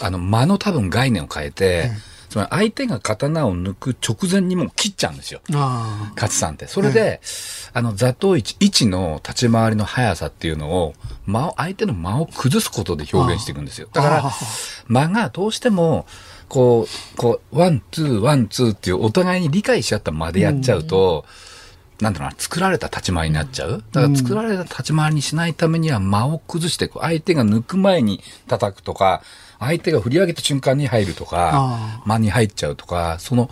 [0.00, 5.40] あの間の多分概念を変えて、ええつまり相手が刀を抜く直前にもう切っちゃうんですよ。
[6.14, 6.68] 勝さんって。
[6.68, 7.20] それで、
[7.72, 10.94] あの、座頭位置、位置の立ち回りの速さっていうのを、
[11.26, 13.88] 間を、相手の間を崩すことで表現していくんですよ。
[13.92, 14.30] だから、
[14.86, 16.06] 間がどうしても、
[16.48, 21.49] こう、こう、ワン、ツー、ワン、ツーっていうお互いに理解し合った間でやっちゃうと、うん、
[22.00, 23.84] なんだろうな、作られた立ち回りになっちゃう？
[23.92, 27.00] だから作られた立ち回りにしないためには間を崩していく。
[27.00, 29.22] 相手が抜く前に叩くとか、
[29.58, 33.50] 相手が振り上げた瞬間に入るとか、間に入っちゃうとか、その、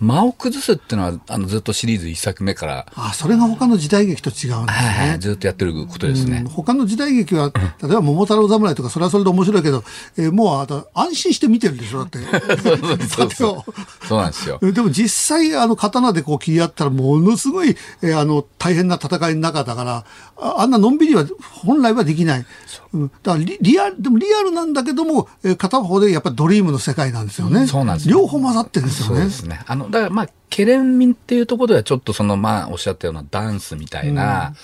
[0.00, 2.86] 間を崩すっていうのは、あの、ずっとシリーズ一作目から。
[2.94, 4.66] あそれが他の時代劇と違うんですね。
[4.66, 6.44] はい、ずっとやってることですね。
[6.48, 9.84] 他の時代劇は、 例えば桃太郎侍とか、それはそれで面白いけど、
[10.16, 12.18] えー、もうあと安心して見てるでしょ、だって。
[13.08, 13.72] そうそう
[14.06, 14.58] そうなんですよ。
[14.60, 20.04] でも実際、あの、刀でこう切り合ったら、ものすごい、えー、あの、大変な戦いの中だから、
[20.38, 21.24] ああんなのんびりは
[21.64, 22.46] 本来はできない。
[22.92, 27.66] うん、だからリリアル、でもリアルなんだけども、えー、片方でやっぱりドリームの世界なんですよね。
[27.66, 29.20] そうなんです両方混ざってるんですよね。
[29.20, 29.60] そうですね。
[29.66, 34.54] あの、だからまあ、ケレンミンっていうところではちょっとその、まあ、おっしゃったようなダンスみたいな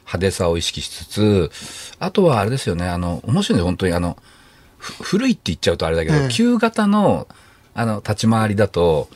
[0.00, 1.50] 派手さを意識しつつ、
[1.98, 4.18] あとはあれですよね、あの、面白いね、本当にあの、
[4.78, 7.26] 古いって言っちゃうとあれだけど、ええ、旧型の、
[7.74, 9.08] あの、立ち回りだと、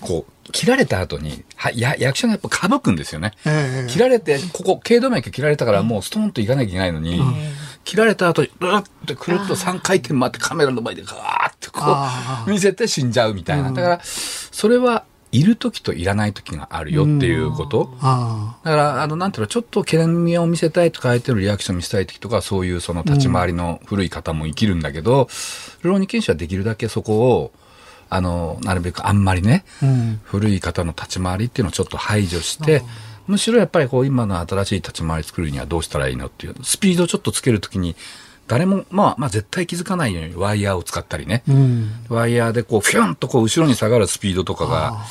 [0.00, 3.32] こう、切られた後に、は、や、役者がやっぱかぶくんですよね。
[3.46, 7.22] え切られて、ここ、頸動脈切られたからもうストーンといかなきゃいけないのに、
[7.84, 11.80] 切られた後に、ブラッてくるっと3回転回ってカメラの前でガーってこ
[12.46, 13.72] う、見せて死んじゃうみたいな。
[13.72, 17.96] だから、それは、いる時といらない時があるよっていうこと。
[18.02, 25.28] だから、あの、なんていうの、ちょっと懸念を見せたいとか、相手のリアクション見せたい時とか、そういうその立ち回りの古い方も生きるんだけど、
[25.82, 27.52] ルローニケンシはできるだけそこを、
[28.10, 32.82] あの、なるべくあんまりね、うん、古い方の立ち回りっていうのをちょっと排除して、
[33.26, 37.96] むしろやっぱりこう今の新しい立ち回り作るにはどうしたらいいのっていう、スピードをちょっとつけるときに、
[38.48, 45.04] 誰も、まあ、まあ絶対気づかないようにワイヤーを使ったりね、うん、ワイヤーでこう、フィュンとこう後ろに下がるスピードとかが、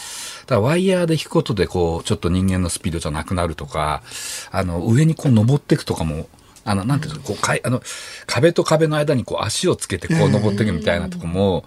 [0.47, 4.03] だワイヤーで引くことでこう、ちょっと人間のスピードじゃなくなるとか、
[4.51, 6.27] あの、上にこう登っていくとかも、
[6.65, 7.81] あの、なんていうの、こう、かいあの、
[8.27, 11.65] 壁と壁の間にこう足をつけてこう登っていくみたいなとこも、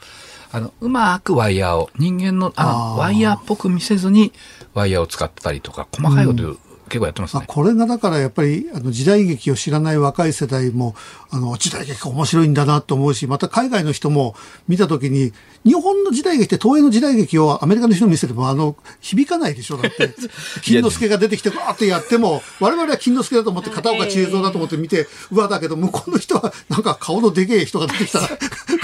[0.52, 2.64] あの、うまくワイヤーを、人間の、あ
[2.94, 4.32] の、ワイヤーっぽく見せずに、
[4.74, 6.56] ワイヤーを使ってたりとか、細かいこと、
[6.88, 7.44] 結構やってますね。
[7.46, 10.94] これがだからやっぱりあの時代劇を知らない若い世代も
[11.30, 14.34] あの時代劇が面白いんだなと思うしまた海外の人も
[14.68, 15.32] 見た時に
[15.64, 20.14] 日本の時代劇って東映の時代劇をアメリカの人に見せてもあの響かないでしょだって
[20.62, 28.28] 金之助が出てきてバーってやっても我々は金之助だと思って片岡千恵蔵だと思って見てうわだけど向こうの人はなんか顔のでけえ人が出てきたら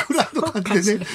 [0.08, 1.06] ぐらいの感じでね。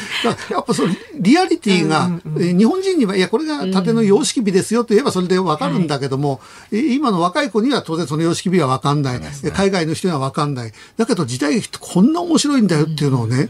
[0.51, 9.21] やっぱそのリアリティが、日本人にはいやこれが縦の様式美ですよと言えばそれでわかるんだけども、今の若い子には当然その様式美はわかんない、
[9.53, 10.73] 海外の人にはわかんない。
[10.97, 13.49] だけど時代劇ってこんな面白いんだよっていうのをね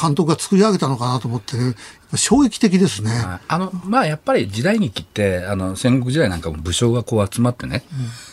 [0.00, 1.74] 監督が作り上げたのかなと思ってね
[2.16, 3.10] 衝撃的ですね。
[3.48, 7.84] あの、まあ、やっぱり時代劇って、あの、戦国時代なんかも武将がこう集まってね、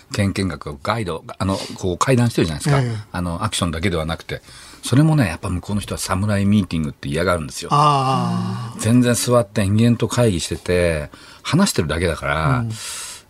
[0.10, 2.82] うん、県見学、ガイド、あの、こう会談してるじゃないですか。
[2.82, 4.42] えー、あの、アクションだけではなくて。
[4.82, 7.70] それもね、やっぱ向こうの人は侍ミーティングって嫌がるんですよ。
[8.80, 11.10] 全然座って延々と会議してて、
[11.44, 12.66] 話してるだけだから、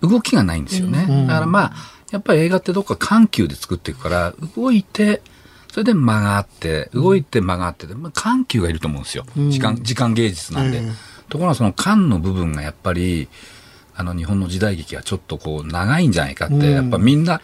[0.02, 1.06] うん、動きがないんですよね。
[1.10, 1.74] うん、だからまあ、
[2.12, 5.22] やっぱり映画ってどっか緩急で作っていくから、動いて、
[5.72, 9.26] それで間があって、動いて間があって、まあ、緩急がいると思うんですよ。
[9.50, 10.80] 時間、時間芸術なんで。
[10.80, 10.94] えー、
[11.30, 13.30] ところがその間の部分がやっぱり、
[13.96, 17.42] あの日本の時代劇はちょっとこう長いんじゃないかって、やっぱみんな、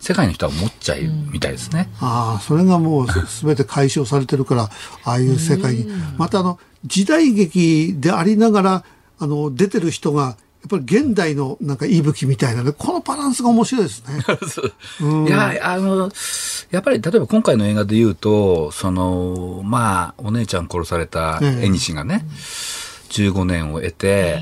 [0.00, 0.98] 世界の人は思っちゃう
[1.30, 1.88] みたいですね。
[2.00, 4.70] うん、ああ、それがもうすべて解消されてるから、
[5.04, 5.86] ああいう世界に。
[6.16, 8.84] またあの、時代劇でありながら、
[9.18, 10.22] あの、出てる人が、
[10.62, 14.22] やっぱり現代のなんか息吹みたいなね、このバランスが面白いですね。
[15.00, 16.10] うん、いや、あの、
[16.70, 22.26] やっぱり例えば今回の映画で言うと、その、まあ、お姉ちゃん殺された縁西がね、
[23.10, 24.40] 15年を得て、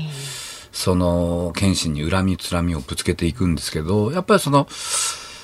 [0.71, 4.67] その、謙信に恨みつらみをぶつけていくんですけど、やっぱりその、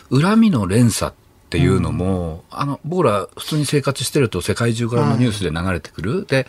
[0.10, 1.16] 恨みの連鎖っ
[1.50, 6.18] ていうのも、うん、あの、僕ら普通に生活してると世界中からのニュースで流れてくる。
[6.18, 6.48] はい、で、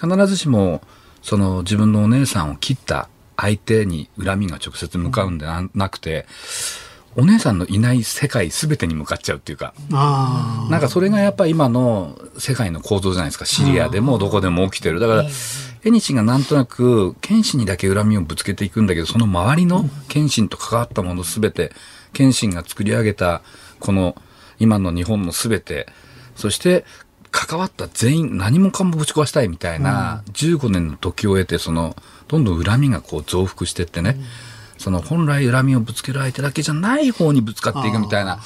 [0.00, 0.82] 必ずしも、
[1.22, 6.26] その自分のお姉さんを切った相手に恨みが直接向かうんでなくて、
[7.16, 13.44] お姉さんのいない世界すべてに向かっちゃうっていうか、なんかそれがやっぱ今の世界の構造じゃないですか。
[13.44, 15.00] シリアでもどこでも起きてる。
[15.00, 15.24] だから、
[15.84, 21.72] エニシがなんとなく、謙信にだけ恨みをぶつけていくんだけど、その周りの謙信と関わったものすべて、
[22.14, 23.42] 謙信が作り上げた、
[23.80, 24.16] この
[24.58, 25.86] 今の日本のすべて、
[26.36, 26.86] そして
[27.30, 31.96] 関わった全員何もかもぶち壊したいみたいな、15年の時を経て、その、
[32.28, 34.24] どんどん恨みがこう増幅してってね、うん
[34.78, 38.40] その本来恨みをぶつける相手だけじゃない方にぶつかっていくみたいな、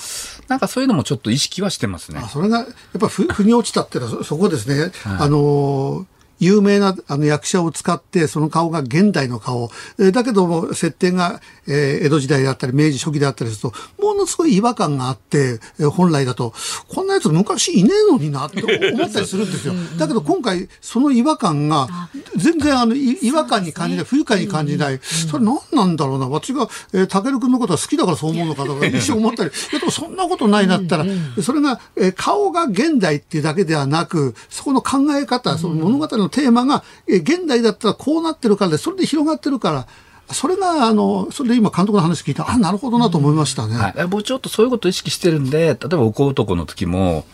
[0.46, 2.22] なんかそういうのもちょっと意識はしてますね。
[2.30, 2.66] それが、やっ
[3.00, 4.80] ぱふ、腑に落ちたっていうのはそこですね。
[4.80, 6.06] はい、あのー
[6.40, 9.72] 有名なあの役者を使って、その顔が現代の顔。
[9.98, 16.54] えだけども、設定が、えー、江戸時代であったり、明治初期であったりすると、ものすごい違和感があって、えー、本来だと、
[16.88, 19.74] こんなやつ昔いねえのになって思ったりするんですよ。
[19.98, 21.88] だけど今回、その違和感が、
[22.36, 25.00] 全然あの、違和感に感じない、不愉快に感じない。
[25.02, 26.28] それ何なんだろうな。
[26.28, 31.04] 私が、えー、たける君のことは好きだからそう思うのかとか、一瞬思ったり、いやでもそんなことないなったら、
[31.42, 39.86] それが、えー、顔が現代っていうだけではなく、そこの考え方、その物語のテーマが、え現代だったらこうなってるからで、それで広がってるから、
[40.32, 43.76] それが、あの、それで今監督の話聞いたあ、なるほどなと思いましたね。
[43.76, 47.24] はい、僕ちょっとそういうことを意識してるんで、例えばおこ男の時も、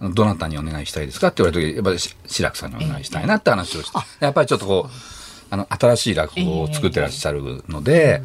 [0.00, 4.90] どなたにお願いしたいですかって言われた時、やっぱり志らくさんにお願いしたいなって話をして、やっぱりちょっとこう、
[5.50, 8.22] あの、新しい落語を作ってらっしゃるので、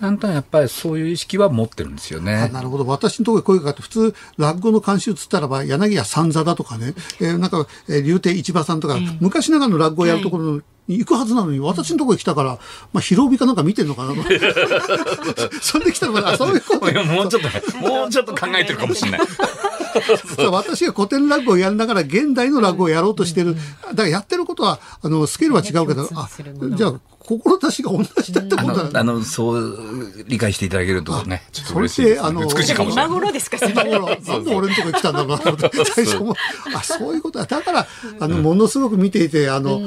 [0.00, 2.50] なんとやっぱりそういう意識は持ってるんですよね。
[2.52, 2.86] なるほど。
[2.86, 12.58] 私のところに声がかかって、普通、落語の監修つったらば、柳家三座だとかね、えー、なんか、えー、竜亭市場さんとか、昔ながらの落語をやるところの、行くはずなのに、私のところに来たから、
[12.92, 14.14] まあ、広帯かなんか見てんのかな
[15.62, 17.04] それで来たのかな、そういうこと。
[17.04, 19.20] もうちょっと、もうちょっと考えてるかもしれない。
[20.50, 23.54] 私が古典落語をやりながら現代の落語をやろうとしてる。
[23.54, 26.28] だからやってることは、あの、スケールは違うけど、あ、
[26.76, 26.94] じゃあ、
[27.26, 32.44] 志が同じだってことだ、ね、あの、そう理解していただけるとね、ちょっと嬉しいです、ね。
[32.44, 33.06] 美しいかもしれない。
[33.06, 34.08] 今頃ですか、今頃。
[34.08, 36.34] なんで俺のとこに来たんだろうなと思って、最初も。
[36.76, 37.46] あ、そういうことだ。
[37.46, 37.86] だから、
[38.20, 39.80] あの、ものすごく見ていて、あの、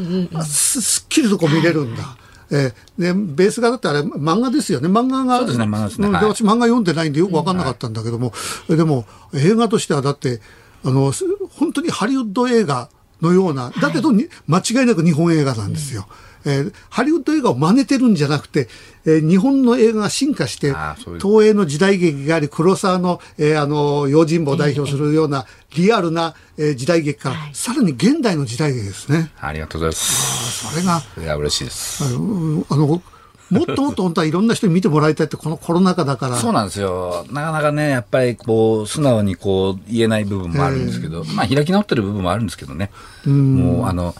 [0.44, 2.18] すすっきりとこう見れるんだ。
[2.50, 4.88] えー、でベースがだってあれ漫画ですよね。
[4.88, 8.34] 漫画がそうですね漫画ですね、はい、私漫画読んでないんでよく分かんなかったんだけども、うん
[8.70, 10.40] はい、でも映画としてはだって
[10.86, 11.12] あの
[11.60, 12.90] 本当にハリウッド映画
[13.22, 16.08] のようなだけど、はい、間違いなく日本映画なんですよ。
[16.10, 18.68] うんえー、ハリウッド映画を真似てるんじゃなくて、
[19.06, 20.74] えー、日本の映画が進化して、
[21.22, 29.32] 東映の時代劇があり、黒沢の、えー、あの、用心棒を代表するようなリアルな、えー、時代劇から、はい、さらに現代の時代劇ですね。
[29.40, 30.74] ありがとうございます。
[30.74, 31.02] それが。
[31.18, 32.04] いや、嬉しいです。
[32.04, 33.02] あの、あの
[33.50, 36.36] もっともっと本当はいろんな人に見てもらいたいって、このコロナ禍だから。
[36.36, 37.26] そうなんですよ。
[37.32, 42.92] なかなかね、やっぱりこう、素直にこう、言えない部分もあるんですけど、まあ、開き直ってる部分もあるんですけどね。
[43.26, 44.14] もう、あの、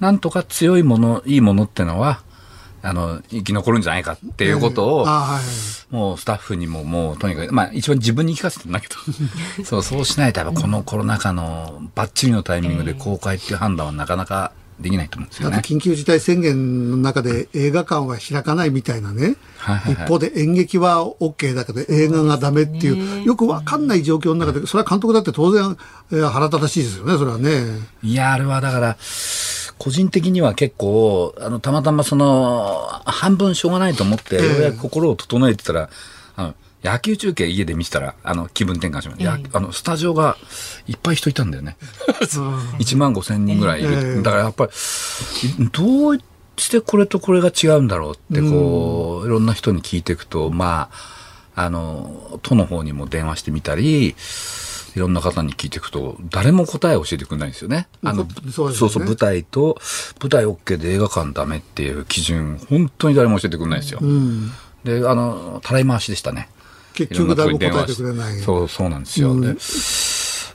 [0.00, 2.20] なんとか強いもの、いいものってのは、
[2.82, 5.06] あの、生き残るんじゃないかっていうことを、
[5.90, 8.94] もうスタッフにももうとにかく、まあ一番自分に聞かせてんだけど、
[9.64, 15.58] そう、そうしないとやっぱこのコロナ禍のバッチリのタイミングで公開っていう判断はなかなかできないと思うんですよね。
[15.58, 25.76] 緊急事態宣言の中で映画館は開かないみたいなね、はいはいはい、一方で演劇は OK だけど映画がダメっていう、よくわかんない状況の中で、それは監督だって当然、
[26.12, 27.64] えー、腹立たしいですよね、それはね。
[28.04, 28.96] いや、あれはだから、
[29.78, 35.90] 個人的には結構、あの、たまたまその、半分しょうがないと思って、ようやく心を整えてたら、
[36.36, 39.36] あの、野球中継家で見てたら、あの、気分転換しました。
[39.36, 40.36] えー、あの、スタジオが
[40.86, 41.76] いっぱい人いたんだよね。
[42.78, 43.92] 1万5千人ぐらいいる。
[43.92, 44.70] えー、だからやっぱり、
[45.70, 46.18] どう
[46.56, 50.88] してこれとこれが違うんだろうって、こう、いろんな人に聞いていくと、ま
[51.54, 54.14] あ、あの、都の方にも電話してみたり、
[54.98, 57.86] いろんな方に聞いていくと、誰も答えを教えてくれないんですよね。
[58.02, 59.78] あの、そう、ね、そうそう舞台と、
[60.20, 64.00] 舞台 OK で映画館ダメっていう基準、本当に誰も教えてくれないんですよ。
[64.02, 64.50] うん、
[64.82, 66.48] で、あの、たらい回しでしたね。
[66.94, 68.40] 結局誰も答えてくれない。
[68.40, 69.32] そう、そうなんですよ。
[69.32, 69.54] うん、で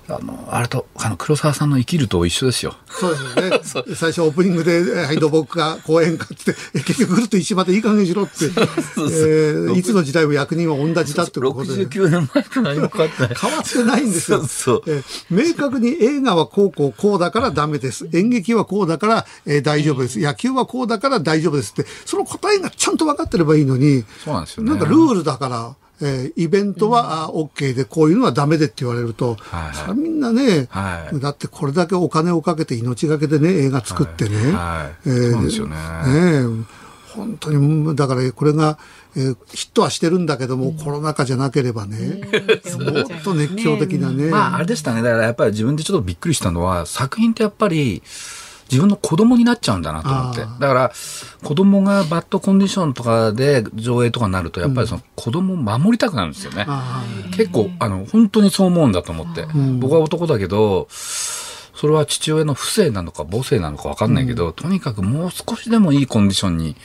[0.10, 2.76] あの、あれと、あの、黒沢さんの生きると一緒ですよ。
[2.89, 3.95] そうですよね。
[3.95, 8.51] 最初オープニングで、はい、土木か公園かって、結局来ると石場でいい加減しろって、 そう
[8.95, 11.88] そうえー、いつの時代も役人は同じだってことで。
[11.88, 13.36] 69年前と何も変わってない。
[13.36, 14.39] 変わってないんですよ。
[14.39, 18.08] そうそう、えー、明確に映画はこうこうこうだからダメです。
[18.12, 20.20] 演劇はこうだから、えー、大丈夫です。
[20.20, 24.70] 野球はこうだから大丈夫ですって、その答えがちゃんと分かってればいいのに、そうなんですよね。
[24.70, 34.36] なんかルールだから、えー、イベントは、うん、OK で、こういうのはダメでって言われると、はいはみんなね、はい、だってこれだけお金をかけて命がけでね、映画作ってね。
[34.38, 35.76] はいはい、えー、そうですよね。
[35.76, 36.66] ね
[37.14, 38.80] 本当に、だからこれが、
[39.16, 42.22] えー、ヒットはしてるんだけども、うん、コロナ禍じゃなければね、
[42.80, 44.32] もっと熱狂的なね。
[44.32, 45.04] まあ、あれでしたね。
[45.04, 48.02] だからやっぱり自分でちょっとびっくりしたのは、作品ってやっぱり、
[48.74, 50.41] 自分の子供になっちゃうんだなと思って。
[50.41, 50.91] だから、
[51.43, 56.65] 子供がバッドコンディションとかで上映とかになると、やっぱりその子供を守りたくなるんですよね。
[57.26, 59.43] うん、結構、あの、本当にそう思うんだと思って。
[59.43, 66.78] うん、僕は男だけど、それは父親の不正なのか母性なのか分かんないけど、うん、とにかくもう少しでもいいコンディションに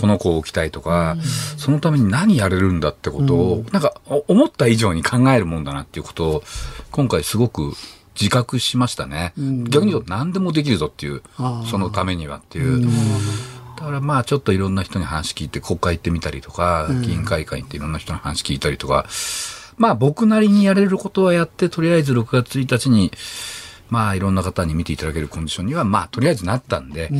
[0.00, 3.94] この子を置きたいとか、うん、そのために何やれるんだってことを、うん、なんか
[4.28, 6.42] 思った以上に考えるもんだなっていうことを、
[6.90, 7.72] 今回すごく
[8.18, 9.32] 自覚しましたね。
[9.36, 11.22] 逆に言うと何でもできるぞっていう、
[11.70, 12.86] そのためにはっていう。
[13.76, 19.06] だからまあちょっといろんな人に話聞いて、国会行ってみたりとか、議員会館行っていろんな人の話聞いたりとか、
[19.76, 23.10] まあ僕なりにやれることはやって、とりあえず6月1日に、
[23.90, 27.10] まあいろんな方に見ていただけるコンディションには、まあとりあえずなったんで、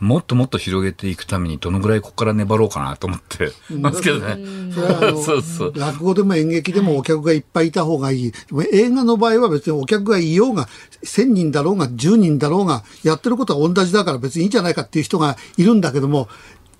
[0.00, 4.38] もっともっと広げていくためにどのぐらいここから粘ろうかなと思ってますけどね。
[5.24, 5.72] そうそう。
[5.76, 8.32] 落語でも演劇でもお客がいっぱいいた方がいい。
[8.52, 10.68] はい、映画の場合は別にお客がいようが、
[11.04, 16.28] 1000人だろうが10人だろうが、やってることは同じだから別にいいんじゃないかっていう人がいるんだけども、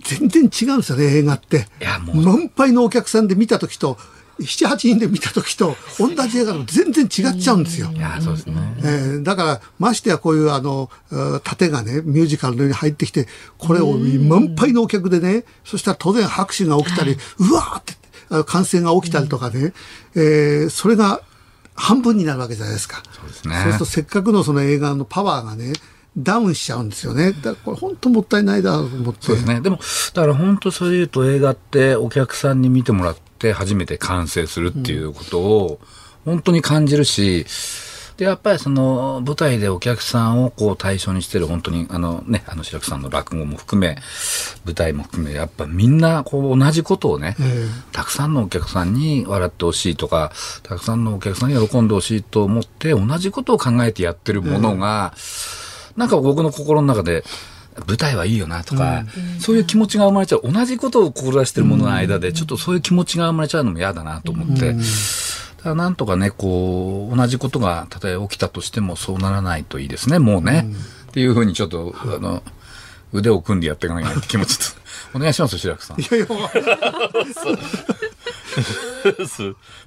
[0.02, 1.66] 全然違うんですよね、映画って。
[1.80, 3.98] いやもう満杯のお客さんで見た時と、
[4.40, 7.90] 7、8人で見た時と同じ映画でも全然違っちゃうんですよ。
[7.92, 8.54] いや、そうですね。
[8.78, 10.90] えー、だから、ましてやこういうあの、
[11.42, 13.26] 盾がね、ミュージカルのように入ってきて、
[13.56, 17.94] これを満杯のお客でね、そしたら当然拍手が起きたり、うわーって、
[18.46, 19.72] 歓声が起きたりとかね、
[20.14, 21.22] えー、それが
[21.74, 23.02] 半分になるわけじゃないですか。
[23.12, 23.54] そうですね。
[23.54, 25.72] そうするとせっかくのその映画のパワーがね、
[26.16, 27.32] ダウンしちゃうんですよね。
[27.32, 29.26] だからこれ本当もったいないだと思って。
[29.26, 29.60] そうですね。
[29.60, 29.78] でも、
[30.14, 35.80] だから本当そういうと映画ってお客さんに見てもらって、って初めて完成するっていうことを
[36.24, 37.46] 本当に感じるし、
[38.16, 43.96] で、やっぱりその舞台でお客さんをこう対象にしてる本当にあのね、あの白くさんの落語も含め、
[44.64, 47.36] 舞台も含め、やっぱみんなこう同じことをね、
[47.92, 50.32] たくさんのお客さんに笑ってほしいとか、
[50.64, 55.14] たくさんのお客さんに喜んでほしいと思って同じことを考えてやってるものが、
[55.96, 57.22] なんか僕の心の中で、
[57.86, 59.04] 舞台はいいよなとか、
[59.34, 60.42] うん、そういう気持ちが生まれちゃう。
[60.44, 64.74] 同じことを志してる者の間で、ちょっとそういう気持ちが生まれちゃうのも嫌だなと思って。
[65.64, 70.64] だなんとかね、こう、同じことが、たとえ起きたとしてもそうならないといいですね、もうね。
[70.66, 70.76] うん、っ
[71.12, 72.42] ていうふうにちょっと、あの、
[73.12, 74.64] 腕を組んでやっていかなきゃいけないって気持ちと。
[75.14, 76.00] お願いします、白くさん。
[76.00, 76.26] いやいや、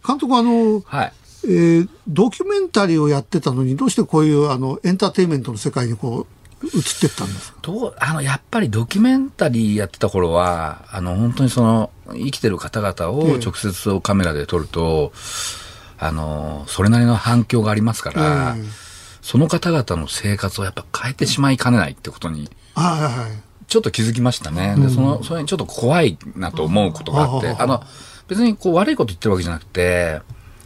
[0.06, 1.14] 監督あの、はい。
[1.44, 18.64] えー、ドキュメンタリーをやってたのに、どうしてこういうあのエンターテインメントの世界にこう移ってったんですどうあのやっぱりドキュメンタリーやってた頃はあの本当にその生きてる方々を直接カメラで撮ると、えあのそれなりの反響がありますから、え
[19.22, 27.84] その方々の生活をやっぱ変えてしまいかねないってことに、はい、ちょっと気づきましたね、でそのそれにちょっと怖いなと思うことがあって、あの
[28.28, 30.22] 別にこう悪いこと言ってるわけじゃなくて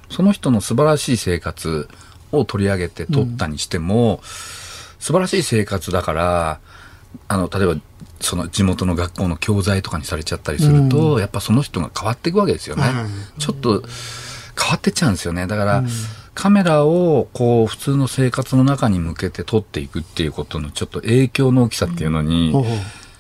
[0.09, 1.89] その人の素晴らしい生活
[2.31, 4.19] を取り上げて撮ったにしても、うん
[5.05, 6.59] 素晴らしい生活だから、
[7.27, 7.75] あの、例えば、
[8.21, 12.81] その地元の学校の教材とかにされちゃったりすると、やっぱその人が変わっていくわけですよね。
[12.81, 12.93] はい
[13.39, 13.83] ちょっと
[14.59, 15.45] 変わってっちゃうんですよね。
[15.45, 15.83] だから、
[16.33, 22.55] カメラをこう普通の生活の中に向けて撮っていくっていうことのちょっと影響の大きさっていうのに、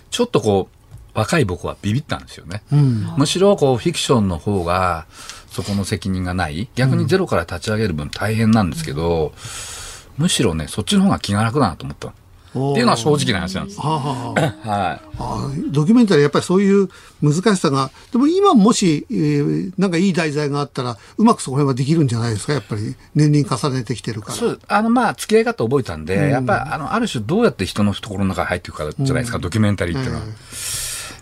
[0.09, 2.63] ちょっとこう若い僕はビビったんですよね。
[2.71, 3.13] うん。
[3.15, 5.05] むしろこうフィクションの方が
[5.51, 9.33] そこの責任がない逆にゼロから立ち上げる分大変なんですけど、
[10.17, 12.09] むしろねそっちの方が気が楽だなと思った。
[12.09, 13.81] っていうのは正直な話なんです。
[13.81, 15.01] はあはあ はい。
[15.19, 16.87] あドキュメンタリーやっぱりそういう
[17.21, 22.53] 難しさがでも今もし、えーなんかいい題材があったらうまくそこら辺はできるんじゃないですか？
[22.53, 24.35] やっぱり年々重ねてきてるから。
[24.35, 30.25] そう、あの、まあ、付き合い方覚えたんで、やっぱ、あの、ある種どうやって人の懐の中に入っていくかじゃないですか、ドキュメンタリーっていうのは。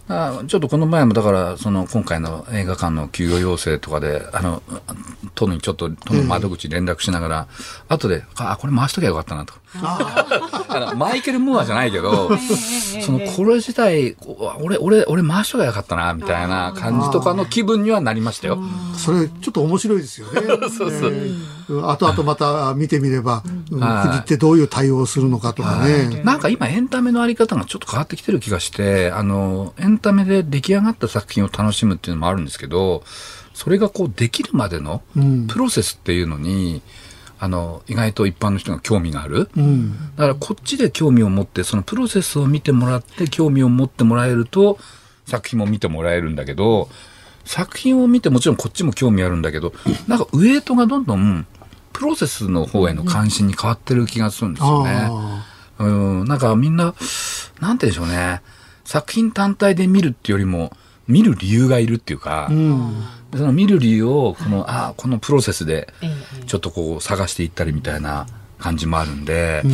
[0.10, 4.62] あちょっとこの前もだから、その今回の映画館の休業要請とかで、あの、
[5.34, 7.48] 都にちょっと都の窓口に連絡しながら、
[7.88, 9.54] 後で、あ、これ回しときゃよかったなと。
[10.96, 12.38] マイケル・ムーアじゃないけど、
[13.02, 14.18] その、これ自体、
[14.62, 18.60] 俺、俺、俺回しときゃよかったな、みたいな感じとかの気分にはなりましたよ。
[18.98, 20.42] それちょっと面白いですよね。
[20.70, 21.12] そうそう。
[21.14, 23.82] えー後々また見てみれば、国
[24.18, 33.04] ってどういう対応をするのかとかね、なんか今エンタメのあり方がちょっと変わってきてる気がして、あの、エンタメで出来上がった作品を楽しむっていうのもあるんですけど、
[33.54, 35.48] それがこうできるまでのうん。
[35.48, 36.82] プロセスっていうのに、
[37.40, 39.50] あの、意外と一般の人が興味がある。
[39.56, 39.92] うん。
[40.16, 44.78] だからこっちで興味を持って、そのプロセスを見てもらって興味を持ってもらえると、
[45.26, 46.90] 作品も見てもらえるんだけど、
[47.46, 49.74] 作品を見てもちろんこっちも興味あるんだけど、
[50.08, 51.46] なんかウエイトがどんどん
[51.92, 54.92] プロセスの方への関心に変わってる気がするんですよね。
[55.10, 55.46] あ
[55.80, 57.02] うん、なんかみんな、なんて
[57.60, 58.42] 言うんでしょうね。
[58.86, 60.72] 作品単体で見るっていうよりも、
[61.08, 63.04] 見る理由がいるっていうか、ーうん。
[63.36, 66.12] その見る理由を、この、ああ、このプロセスで、え。
[66.46, 68.28] ちょっとこう探していったりみたいな
[68.60, 69.72] 感じもあるんで、うん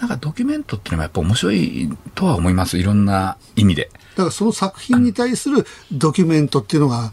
[0.00, 2.78] なんかドキュメントっていうのはやっぱ面白いとは思います。
[2.78, 3.90] いろんな意味で。
[4.16, 7.12] だからその作品に対するドキュメントっていうのが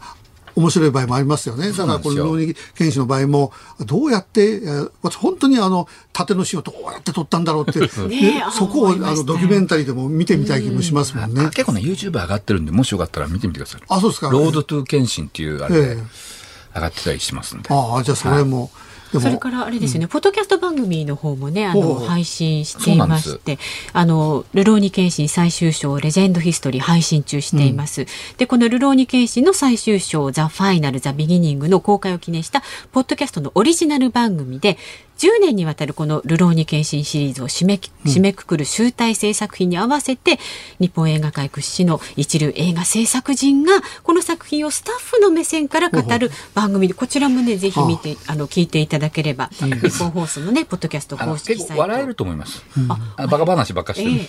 [0.54, 1.70] 面白い場合もありますよね。
[1.70, 11.42] だからこのそうなん浪人剣士の場合もどうやって、えー私本当にあの縦の詩をどうやって撮ったんだろうって、 ねそこをあのドキュメンタリーでも見てみたい気もしますもんね。
[11.42, 13.82] あ結構ね、YouTube 上がってるんで、もしよかったら見てみてください。
[13.88, 14.30] あ、そうですか。
[14.30, 16.38] ロードトゥー検診っていうあれでええ
[16.74, 17.68] 上がってたりしますんで。
[17.70, 18.70] ああ、じゃあそれも、でも
[19.12, 23.58] それからあれですよね、ポッドキャスト番組の方もね、あの、配信していまして、
[23.92, 28.06] あの、ルローニケンシン最終章、レジェンドヒストリー配信中しています。
[28.36, 34.78] で、このルローニケンシンの最終章、ザ・ファイナル、ザ・ビギニングの公開を記念した、ポッドキャストのオリジナル番組で、
[35.18, 40.38] 10年にわたるこのルローニケンシリーズを締めき締めくくる集大成作品に合わせて、
[40.78, 51.62] 日本映画界屈指の一流映画制作人が、この作品をスタッフの目線から語る番組で、こちらもね、ぜひ見て、あの、聞いていただければ、日本放送のね、ポッドキャスト公式サイト。
[51.64, 52.62] 結構笑えると思います。
[53.16, 54.28] あバカ話ばっかしてる。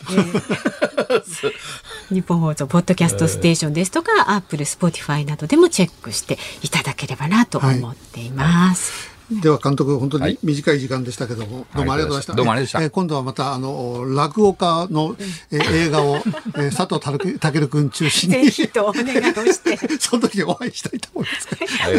[2.09, 9.18] ニッポン放送ポッドキャストステーションですとか、アップル、スポティファイなどでもチェックしていただければなと思っています。
[9.31, 12.33] では監督本当にはい短い時間でしたけども、どうもありがとうございました。
[12.33, 15.15] どうもありがとうございましたえー今度はまたあの落語家の、
[15.51, 19.77] えー映画を、えー佐藤健君中心に ぜひとお願いをして。
[19.99, 21.47] その時にお会いしたいと思います。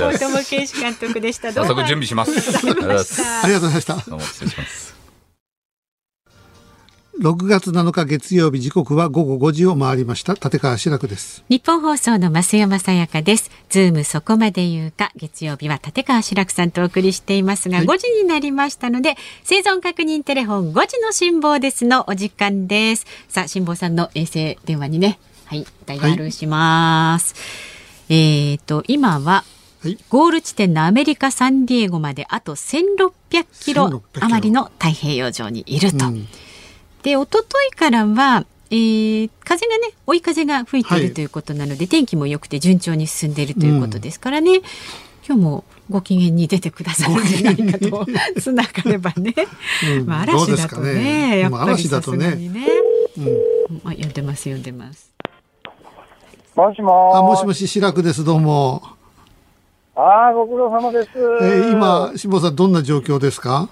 [0.00, 1.52] 大友啓史監督でした。
[1.52, 2.32] どうも早速準備します。
[2.32, 3.22] ありがとうございます。
[3.22, 3.94] ありがとうございました。
[3.94, 4.89] どうも失礼します。
[7.20, 11.44] 6月7日月曜日時刻は午後5時を回りました立川志らくです。
[11.50, 13.50] 日本放送の増山さやかです。
[13.68, 23.04] ズームそこまで言うか、月曜日は立川志らくさんとお送りしていますが、はい5時になりましたので、生存確認テレフォン5時の辛抱ですのお時間です。
[23.28, 27.34] さあ、辛抱さんの衛星電話にね、はい、ダイヤルします。
[28.08, 29.44] えっ、と、今は、
[29.82, 29.98] はい。
[30.08, 33.12] ゴール地点のアメリカ・サンディエゴまであと1600
[33.60, 36.06] キロ1600キロ余りの太平洋上にいると。
[36.06, 36.26] うん
[37.02, 41.08] で一昨日からは、えー風がね追い風が吹いていはい。
[41.08, 44.58] るということなので、天気も良くて順調に進んでいるということですからね、
[45.26, 48.06] 今日もご機嫌に出てくださるんじゃないかと
[48.40, 49.34] つながればね、
[49.98, 50.06] うん。
[50.06, 51.38] まあ、嵐だとねね。
[51.40, 52.24] やっまあぱりさ嵐だとね。
[52.26, 52.66] すがにね
[53.18, 53.36] うんうん。
[53.84, 55.10] あ読んでます読んでます。
[56.54, 57.16] もしもー。
[57.18, 58.82] あもしもし志らくですどうも。
[59.96, 61.08] ああ、ご苦労様です。
[61.42, 63.68] えー今辛坊さんどんな状況ですか？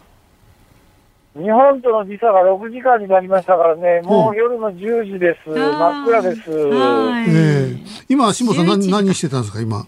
[1.38, 5.50] 日本との時差が6時間になりましたからね、もう夜の10時です。
[5.50, 6.50] 真っ暗です。
[6.50, 7.78] はいえー
[8.08, 9.86] 今辛坊さん11何してたんですか今？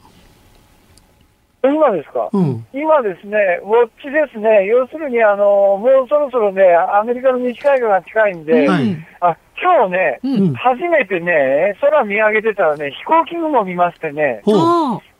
[1.62, 2.66] 今ですか、うん。
[2.72, 4.64] 今ですね、ウォッチですね。
[4.66, 8.96] 要するに、あの、もうそろそろね、アメリカの西海岸が近いんで、はい。
[9.20, 10.54] あ、今日ね、うんうん。
[10.54, 14.42] 初めてね、空見上げてたらね、飛行機雲見ましてね、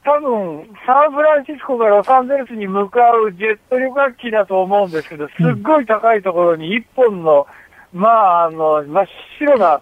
[0.05, 7.47] 多分、サンフランシスコからロサンゼルスに向かうジェット旅客機だと思うんですけど、すっごい高いところに一本の、
[7.93, 9.07] まあ、あの、真っ
[9.39, 9.81] 白な、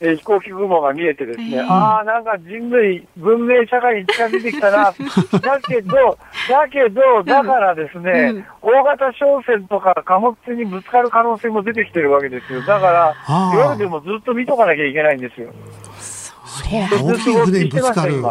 [0.00, 4.92] えー飛行機雲が見えてですね、ええああ、なんか人類、文明社会に近づいてきたな。
[5.40, 6.18] だけど、
[6.50, 12.60] だけど、だからですね、うん大型商船とか貨物船にぶつかる可能性も出てきてるわけですよ。
[12.62, 13.14] だから、
[13.54, 15.50] 夜でもずっと見とかなきゃいけないんですよ。
[15.98, 18.22] そう大きい船にぶつかる。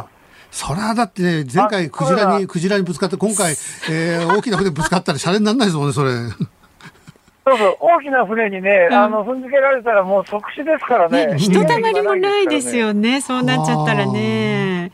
[0.53, 3.53] それはだってね、前回あクジラに、クジラにぶつかって、今回、
[3.89, 6.11] えー、大きな船ぶつかったらシャレにならないですもんね、それ。
[7.45, 11.25] そうそう、大きな船にね、うんあの、踏んづけられたらもう即死ですからね。
[11.25, 13.19] ね、ひとたまりもないですよね。
[13.19, 14.91] そうなっちゃったらね。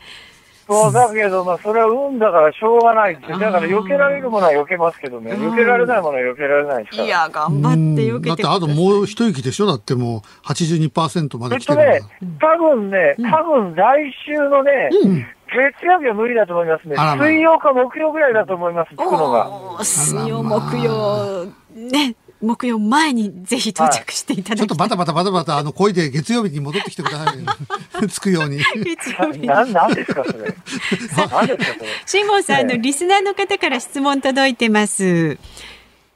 [0.66, 3.38] そう、だけど、まあ、それは運だからしょうがないですよ。
[3.38, 5.32] だから、避けられるものは避けますけどね。
[5.32, 7.06] うん避けられないものは避けられないですから。
[7.06, 9.66] いや、頑張って避けだっててあともう一息でしょ？
[9.66, 16.96] だってもう82%まえで来てるんだっとね、多分ね、多分来週のね、うん月曜日は無理だと思いますね。
[16.96, 19.84] ま水曜か木曜ぐらいだと思います、着くのが。
[19.84, 24.56] 水曜、木曜、ね、木曜前にぜひ到着していただきたい。
[24.58, 28.08] ちょっとバタバタバタバタ、あの、漕いで月曜日に戻ってきてください。
[28.08, 28.58] 着くように。
[28.58, 30.38] 月曜日にな、なんですか、それ。
[30.38, 31.88] 何ですか、それ。
[32.06, 35.38] 辛坊さん、あの、リスナーの方から質問届いてます。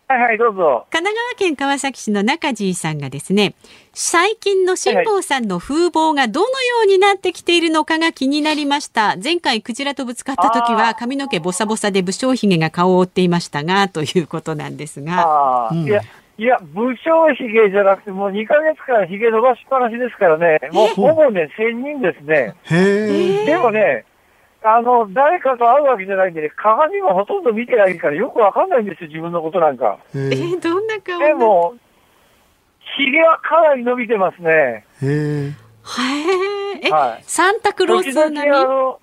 [0.06, 0.86] はいはい、どうぞ。
[0.90, 3.54] 神奈川県川崎市の中地さんがですね、
[3.94, 9.16] 最近の辛坊さんの風貌がどのようになってきているのかが気になりました。
[9.22, 15.70] 前回クジラとぶつかった時は髪の毛ボサボサで武将髭が顔を覆っていましたが、ということなんですが。
[15.72, 16.02] いや、
[16.36, 22.54] いや、武将髭じゃなくて、もう2ヶ月間髭伸ばしっぱなしですからね、もうほぼね、仙人ですね。
[22.64, 23.46] へえ。
[23.46, 24.04] でもね、
[24.64, 29.98] あの、誰かと会うわけじゃないんでね、鏡もほとんど見てないからよくわかんないんですよ、自分のことなんか。
[30.14, 31.74] へえー、どんな顔でも、
[32.96, 34.50] 髭はかなり伸びてますね。
[34.50, 35.08] へえ。
[35.08, 35.50] へ
[36.82, 39.00] え、え、はいサンタクロー時ス並み々あの、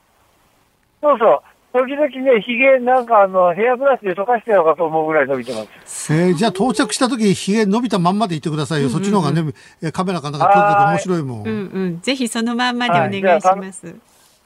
[1.01, 1.41] そうそう。
[1.73, 6.13] 時々ね、髭なんかあの、ヘアブラシで溶かしてやろうかと思うぐらい伸びてます。
[6.13, 8.89] えー、じゃあ到着した時、髭伸びたまんまでいてくださいよ。
[8.89, 11.41] そっちの方がね、えーカメラかなんか撮ると面白いもん。
[11.43, 12.01] うんうん。
[12.01, 13.95] ぜひそのまんまでお願いします。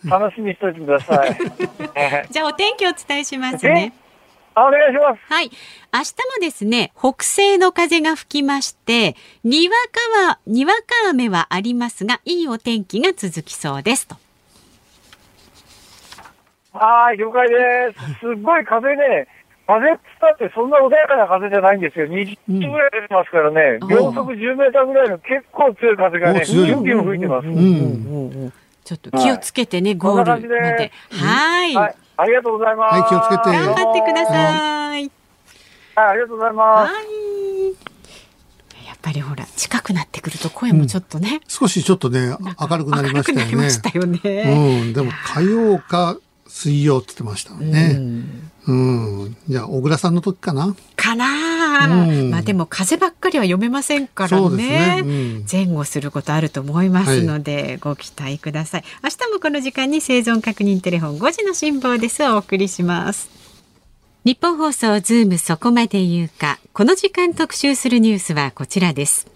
[0.05, 1.17] 楽しみにしといてください。
[1.17, 1.25] は
[2.25, 3.93] いじゃあお天気お伝えしますね。
[4.55, 5.33] あお願いします。
[5.33, 5.51] はい。
[5.93, 6.05] 明日
[6.39, 9.75] もですね、北西の風が吹きまして、にわ
[10.15, 14.15] かは、にわか雨はありますが、いいお天気が続きそうですと。
[16.71, 17.55] はい、了解で
[17.93, 18.19] す。
[18.19, 19.27] すっごい風ね、
[19.67, 22.05] 風っつったってそんな穏やかな風じゃないんですよ。
[22.07, 27.47] 20うんぐらい出てますからね、うん秒速10メーターぐらいの結構強い風がね、ビュンビュン吹いてます。
[27.47, 28.53] うん。
[28.83, 31.17] ちょっと気をつけてね、ゴールまでじ。
[31.17, 31.73] はい。
[31.73, 32.93] はい、ありがとうございます。
[32.93, 34.26] はい気をつけて頑張ってくだい。
[34.26, 35.11] さい。
[35.95, 36.93] はい、ありがとうございます。
[36.93, 37.05] はい。
[38.88, 43.82] やっぱりほら、近くなってくると声もちょっとね、少しちょっとね、明るくなりましたよね明るくなりまし。
[43.82, 44.82] たよね。
[44.84, 44.93] うん。
[44.93, 47.99] でも火曜か水曜って言ってましたね。
[48.67, 49.35] うん。
[49.47, 50.75] じゃあ、小倉さんの時かな？
[50.95, 51.25] かな
[51.83, 52.29] あ、うん。
[52.29, 54.57] まあでも風ばっかりは読めませんからね。
[54.57, 55.01] ね。
[55.03, 55.45] うん。
[55.51, 58.83] 前後することあると思いますので、ご期待ください。
[59.03, 62.23] 明日もこの時間に生存確認テレフォン5時の辛抱です。
[62.23, 63.29] お送りします。
[64.23, 66.59] 日本放送ズームそこまで言うか。
[66.73, 69.27] この時間特集するニュースはこちらです。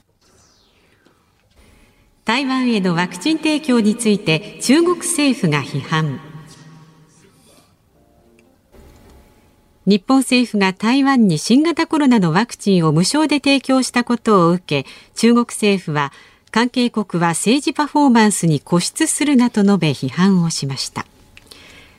[2.26, 6.20] 台湾へのワクチン提供について中国政府が批判
[9.90, 16.14] 日本政府が台湾に新型コロナのワクチンを無償で提供したことを受け中国政府は
[16.52, 21.08] 関係国は政治パフォーマンスに固執するなと述べ批判をしました。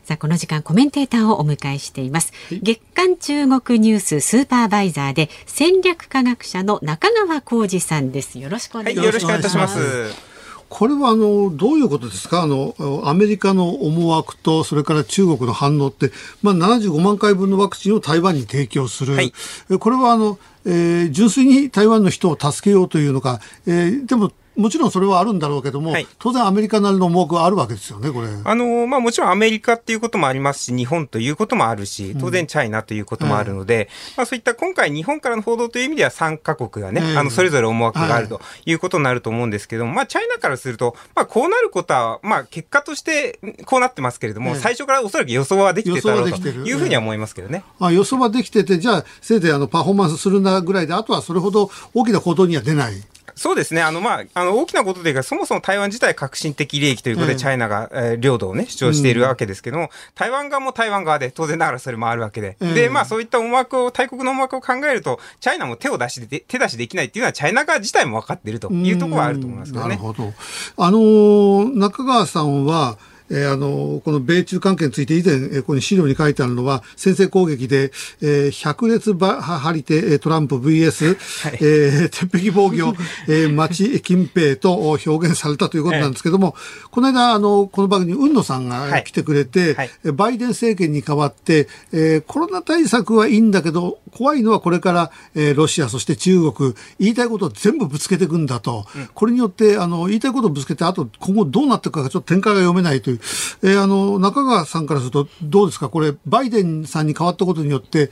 [0.05, 2.33] さあこの時間コメンテーターをお迎えしています、
[2.63, 8.39] 月刊中国ニューススーパーバイザーで戦略科学者の中川浩二さんです。
[8.39, 10.30] よろしくお願いします、よろしくお願いいたします。
[10.71, 12.43] これはあのどういうことですか？
[12.43, 16.13] あのアメリカの思惑とそれから中国の反応って、
[16.43, 19.33] まあ、75万回分のワクチンを台湾に提供する、はい。
[19.71, 24.31] えこれはあの、えー純粋に台湾の人を助けようというのか、えーでも
[24.61, 26.07] もちろんそれはあるんだろうけども、はい。
[26.19, 28.29] 当然アメリカなりの思惑はあるわけですよねこれ。
[28.45, 44.57] あのまあ、もちろんアメリカっていうこともありますし、日本ということもあるし、当然チャイナということもあるので、まあ、そういった今回日本からの報道という意味では3カ国がね、うんあの、それぞれ思惑があるはということになると思うんですけども、まあ、チャイナからすると、まあ、こうなることは、まあ、結果としてこうなってますけれども、ええ。
[44.57, 46.67] 最初からおそらく予想はできてたろうと予想はできてる。
[46.67, 47.65] いうふうには思いますけどね。
[47.79, 52.95] まあ、予想はできてて、じゃあ、せいぜいあのパフォーマンスするなぐらいで、あとはそれほど大きな行動には出ない。
[53.41, 53.81] そうですね。
[53.81, 62.59] あの、まあ、あの、大きなことというか、そもそも台湾自体革新的利益ということで、うんチャイナが、えー領土をね、主張しているわけですけども、台湾側も台湾側で、当然ながらそれもあるわけで。
[62.61, 69.89] うんで、まあ、そういった思惑を、大国の思惑を考えると、チャイナも手を出しで、手出しできないっていうのは、チャイナ側自体も分かっているというところはあると思いますけどね。
[69.89, 70.35] なるほど。
[70.77, 72.99] あのー中川さんは、
[73.31, 81.17] えー、あの、この米中関係について以前、えー、ここに資料に書いてあるのは、先制攻撃で、えー、百列ば張り手、トランプ VS、
[81.49, 82.95] はい、えー、鉄壁防御、
[83.29, 89.91] えー、町近平と表現されたということなんですけども、えー、この間、あの、この番組に海野さんが来てくれて、はい。
[90.05, 103.20] はい、バイデン政権に代わって、えー、コロナ対策はいいんだけど、怖いのはこれから、えー、ロシア、そして中国、言いたいことを全部ぶつけていくんだと、うん、これによって、あの、言いたいことをぶつけて、あと今後どうなっていくかがちょっと展開が読めないという、
[103.63, 105.89] えー、あの、中川さんからするとどうですか？
[105.89, 108.11] これ、バイデンさんに変わったことによって、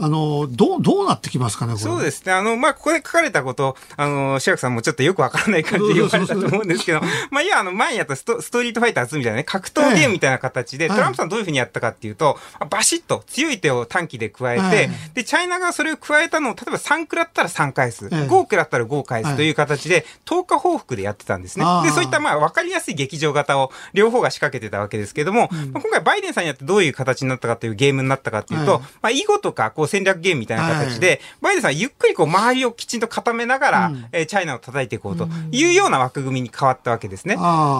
[0.00, 2.32] あの、どう、どうなってきますかね、そうですね。
[2.32, 12.38] あの、まあ、ここで書かれたこと、あの、志らくさんもちょっとよくわからない感じで 言われたと思うんですけど、まあ、いや、あの、前やったストストリートファイターズみたいなね、格闘ゲームみたいな形で、トランプさんどういうふうにやったかっていうと、
[12.70, 21.64] バシッと強い手を短期で加えて、で、チャイナがそれを加えたのを、例えば3食らったら3回数、5食らったら5回数という形で、10日報復でやってたんですね。
[21.84, 37.34] で、そういった、まあ、わかりやすい劇場型を両方が仕掛けてたわけですけども、まあ、今回バイデンさんにやってどういう形になったかというゲームになったかっていうと、まあ、囲碁とか、こう戦略ゲームみたいな形で、はい、バイデンさんゆっくりこう周りをきちんと固めながら、うん、えー、チャイナを叩いていこうというような枠組みに変わったわけですね。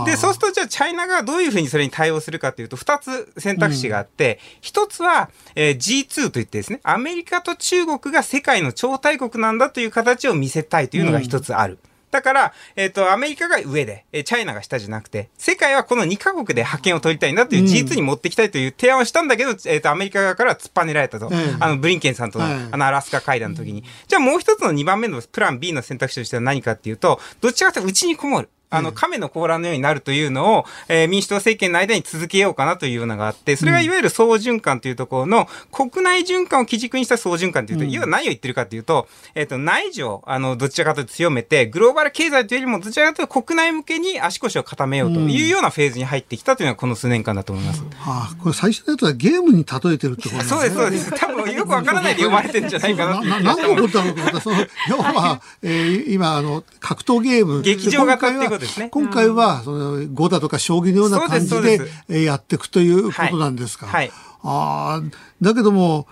[0.06, 11.78] で、そうするとじゃあチャイナがどういうふうにそれに対応するかというと、二つ選択肢があって、一、うん、つは、えー、G2 といってですね、アメリカと中国が世界の超大国なんだという形を見せたいというのが一つある。
[11.84, 21.28] うんだから、えっ、ー、と、アメリカが上で、えチャイナが下じゃなくて、世界はこの2カ国で覇権を取りたいんだという G2 に持っていきたいという提案をしたんだけど、うん、えっ、ー、と、アメリカ側から突っぱねられたと。
[21.28, 23.84] うん、あの、ブリンケンさんとの、あの、アラスカ会談の時に。
[24.08, 28.48] じゃあもう一つの2番目のプラン B の選択肢としては何かっていうと、どっちかというと内にこもる。
[28.70, 47.82] あの、亀の甲羅のようになるというのを、えー、民主党政権の間に続けようかなというのがあって、それがいわゆる総循環というところの、国内循環を基軸にした総循環というと、うん、要は何を言ってるかというと、えっ、ー、と、内需を、あの、どちらかというと強めて、グローバル経済というよりも、どちらかというと国内向けに足腰を固めようというようなフェーズに入ってきたというのがこの数年間だと思います。
[47.82, 50.42] はあ、これ最初のやつはゲームに例えてるってことですね。
[50.42, 51.10] そうです、そうです。
[51.12, 53.40] 多分よくわからないで読まれてるんじゃないかなな。
[53.40, 54.56] 何のことだろうと思ったら、その、
[54.88, 57.62] 要は、 えー、今、あの、格闘ゲーム。
[57.62, 58.88] 劇場型っていうことですね。
[58.90, 63.86] 今回は、は、その、碁だとか将棋のような感じででやっていくということなんですか？
[63.86, 64.12] はい。
[64.42, 65.02] ああ、
[65.42, 66.06] だけども、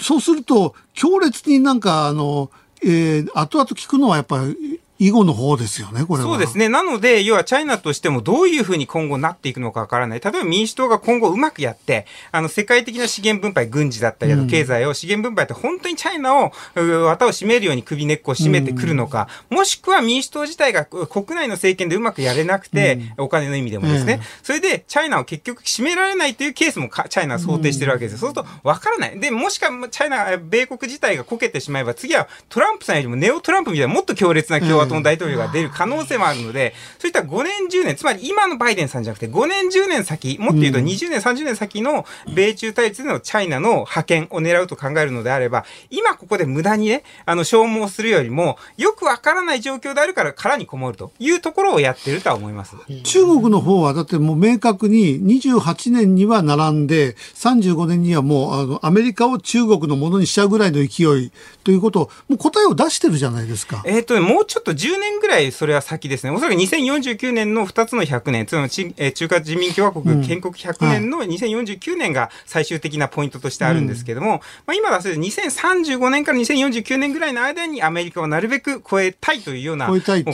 [0.00, 2.50] そうすると、強烈になんか、あの、
[2.82, 6.68] えー、後々聞くのはやっぱり、囲碁の方ですよね、これそうですね。
[6.68, 10.20] なので、要はチャイナとしてもどういうふうに今後なっていくのかわからない。
[10.20, 29.18] 例えば民主党が今後うまくやって、あの、世界的な資源分配、軍事だったり、経済を資源分配って本当にチャイナを、綿を締めるように首根っこを締めてくるのか、うん、もしくは民主党自体が国内の政権でうまくやれなくて、うん、お金の意味でもですね、うん、それでチャイナを結局締められないというケースもチャイナは想定してるわけですそうするとわからない。
[29.18, 52.76] で、もしかチャイナ、米国自体がこけてしまえば、次はトランプさんよりもネオトランプみたいなもっと強烈な共和党の大統領が出る可能性もあるので、そういった5年、10年、つまり今のバイデンさんじゃなくて、5年、10年先、もっと言うと20年、30年先の米中対立でのチャイナの覇権を狙うと考えるのであれば、今ここで無駄にね、あの、消耗するよりも、よくわからない状況であるから殻にこもるというところをやってるとは思います。
[53.04, 61.32] 中国の方は、だってもう明確に28年には並んで、35年にはもう、あの、アメリカを中国のものにしちゃうぐらいの勢い
[61.64, 63.82] ということを、もう答えを出してるじゃないですか。
[63.84, 66.30] えっ、と、もうちょっと10年ぐらいそれは先ですね。
[66.30, 80.24] おそらく2049年の2つの100年、つまり、え中華人民共和国建国100年の2049年が最終的なポイントとしてあるんですけども、うん、まあ、今だと2035年から2049年ぐらいの間にアメリカをなるべく超えたいというような目標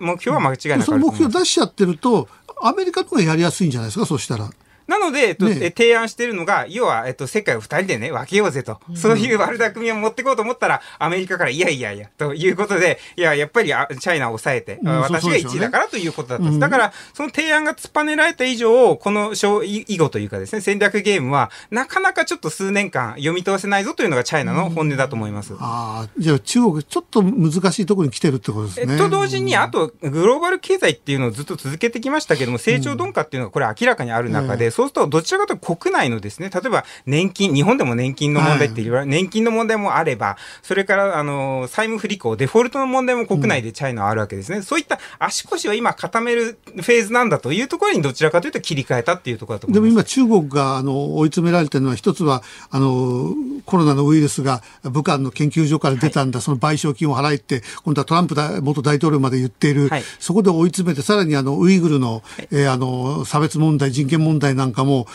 [0.00, 0.84] 目標は間違いなくあると。
[0.84, 2.28] その目標出しちゃってると、
[2.60, 4.50] アメリカとかやりやすいんじゃないですか、そしたら。
[4.88, 8.80] なので、えっと、ね、提案しているのが、要は、えっと、世界を二人でね、分けようぜと。
[8.94, 16.54] そういう悪巧みを持っていこうと思ったら、アメリカから、いやいやいや、ということで、いや、やっぱり、チャイナを抑えて、うん、私が1位だからということだったんです。
[16.54, 25.52] うん、だから、その提案が突っぱねられた以上、この囲碁というかですね、戦略ゲームは、なかなかちょっと数年間読み通せないぞというのがチャイナの本音だと思います。
[25.52, 28.96] うん、ああ、じゃあ中国、ちょっと難しいところに来てるってことですね。
[28.96, 44.58] と同時に、あと、グローバル経済っていうのをずっと続けてきましたけども、成長鈍化っていうのがこれ明らかにある中で、そうすると、どちらかと国内のですね、例えば年金、日本でも年金の問題って言われ、はい、年金の問題もあれば、それから、あの、債務不履行、デフォルトの問題も国内でチャイナはあるわけですね。
[44.58, 50.14] うん、そういった足腰を今固めるフェーズなんだというところにどちらかというと切り替えたっていうところだと思います。
[50.14, 53.34] でも今中国が、あの、追い詰められてるのは一つは、あの、
[53.66, 65.06] コロナのウイルスが武漢の研究所から出たんだ、はい、その賠償金を払えって、今度はトランプ元大統領まで言っている、はい、そこで追い詰めて、さらにあの、ウイグルの、はい、えー、あの、差別問題、人権問題なんかかも、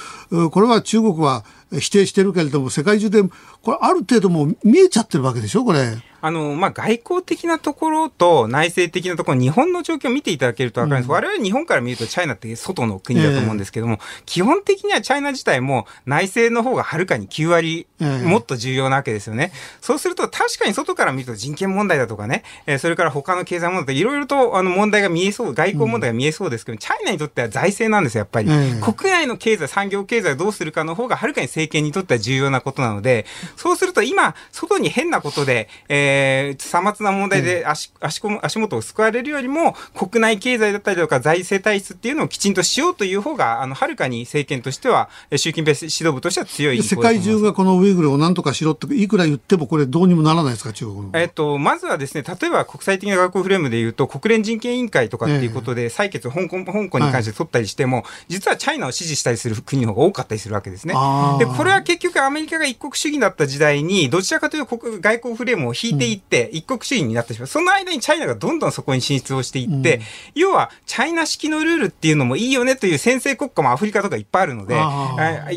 [0.51, 1.43] これは中国は
[1.79, 3.23] 否定してるけれども、世界中で、
[3.61, 5.97] これある程度もう見えちゃってるわけでしょ、これ。
[6.25, 19.51] あの、まあ、外交的なところと内政的なところ、日本の状況を見ていただけるとわかるんです、うん、我々日本から見るとチャイナって外の国だと思うんですけども、えー、基本的にはチャイナ自体も内政の方がはるかに9割、もっと重要なわけですよね。
[19.81, 28.49] そうすると確かに外から見ると人権問題だとかね、えー、それから他の経済問題いろいろとあの問題が見えそう、外交問題が見えそうですけど、うん、チャイナにとっては財政なんですよ、やっぱり。
[28.49, 60.93] えー、国内の経済、産業経済をどうするかの方がはるかに政権にとっては重要なことなので、そうすると今、外に変なことで、えー、末な問題で足,、足足元を救われるよりも、国内経済だったりとか財政体質っていうのをきちんとしようという方が、あの、はるかに政権としては、習近平指導部としては強い世界中がこのウイグルをなんとかしろって、いくら言ってもこれどうにもならないですか、中国えっと、まずはですね、例えば国際的な学校フレームでいうと、国連人権委員会とかっていうことで、採決、香港、香港に関して取ったりしても、はい、実はチャイナを支持したりする国の方が多かったりするわけですね。
[61.39, 67.47] で、これは結局アメリカが一国主義だった時代に、どちらかというと国外交フレームを引いていって、一国主義になってしまう。
[67.47, 70.03] その間にチャイナがどんどんそこに進出をしていって、うん、
[70.35, 74.75] 要は、チャイナ式のルールっていうのもいいよねという先制国家もアフリカとかいっぱいあるので、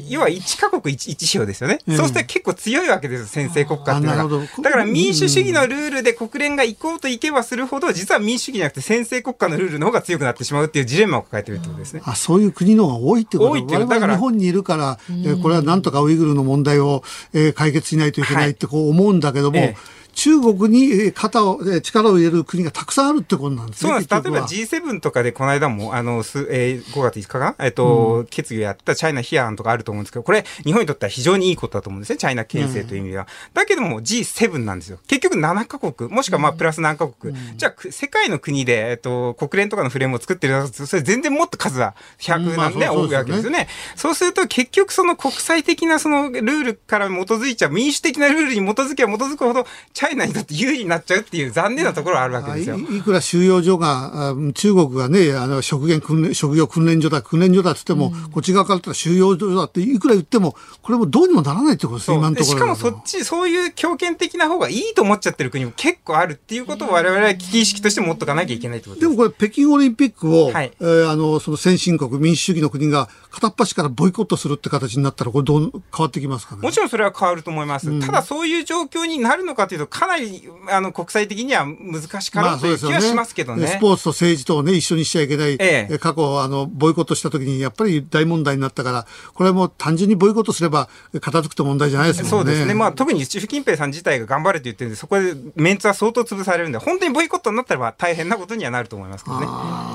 [0.08, 1.80] 要は1カ国 1, 1指標ですよね。
[1.86, 4.46] うん、そうして結構強いわけですよ、先制国家っていうのが。
[4.62, 12.02] だから民主主義のルールで国連が行こうといけばするほど、実は民主主義じゃなくて先制国家のルールの方が強くなってしまうっていうジレンマを抱えてるってことですね。
[12.04, 14.14] あ、そういう国の方が多いってこと多いってことだから。
[14.14, 17.02] 日本にいるから、えー、これはなんとかウイグルの問題を、
[17.34, 19.74] えー、解決しないといけないってこう思うんだけども、
[20.16, 23.88] 中国に肩を、力を入れる国がたくさんあるってことなんですね。
[23.88, 24.22] そうなんです。
[24.22, 27.54] 例えば G7 とかでこの間も、あの、すえー、5月5日か？
[27.58, 32.16] えっ、と、うん、決議をやったチャイナ批判とかあると思うんですけど、これ、日本にとっては非常にいいことだと思うんですね。
[32.16, 33.24] チャイナ牽制という意味では。
[33.24, 34.98] うん、だけども G7 なんですよ。
[35.06, 37.34] 結局7カ国、もしくはまあプラス何カ国。
[37.34, 43.68] うん、じゃあ、世界の国で、えっ、と、国連とかのフレームを作ってるそれ全然もっと数は100なんで、多いわけですよね。
[43.96, 52.78] そうすると結局その国際的なそのルールから基づいちゃう、民主的なルールに基づけば基づくほど、チャイナにとって有利になっちゃうっていう残念なところあるわけですよ。
[52.78, 62.58] いくら収容所が、中国がね、あの、職業訓練、職業訓練所だ、訓練所だって言っても、うん、こっち側からったら収容所だっていくら言っても、これもどうにもならないってことです今のところ。
[62.58, 69.10] しかもそっち、そういう強権的な方がいいと思っちゃってる国も結構あるっていうことを我々は危機意識として持っとかなきゃいけないってことです。
[69.10, 76.62] でもこれ、北京オリンピックを、はい、えー、あの、その先進国、民主主義の国が片っ端からボイコットするって形になったら、これどう変わってきますかね？
[76.62, 77.90] もちろんそれは変わると思います。
[77.90, 83.62] うん、ただそういう状況になるのかというと、かなり、あの、国際的には難しかろうという気はしますけどね。
[83.62, 85.56] まあ、スポーツと政治とをね、一緒にしちゃいけない。
[85.58, 90.88] ええ、過去、あの、ボイコットした時にやっぱり大問題になったから、これはもう単純にボイコットすれば
[91.20, 92.30] 片付くと問題じゃないですもんね。
[92.30, 92.74] そうですね。
[92.74, 99.46] まあ特に習近平さん自体が頑張れと言ってるんで、そこでメンツは相当潰されるんで、本当にボイコットになったら大変なことにはなると思いますけどね。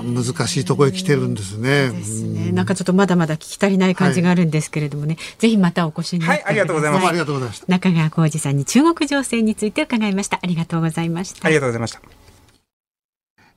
[0.04, 1.90] 難しいところへ来てるんですね。
[1.90, 2.52] ですね。
[2.52, 7.08] なんかちょっとまだまだ聞き足りない感じがあるんですけれどもね、はい、ぜひまたお越しになって、はい、ありがとうございます。
[7.08, 7.66] ありがとうございました。
[7.68, 10.40] 中川浩二さんに中国情勢について伺いました。
[10.42, 11.46] ありがとうございました。
[11.46, 12.21] ありがとうございました。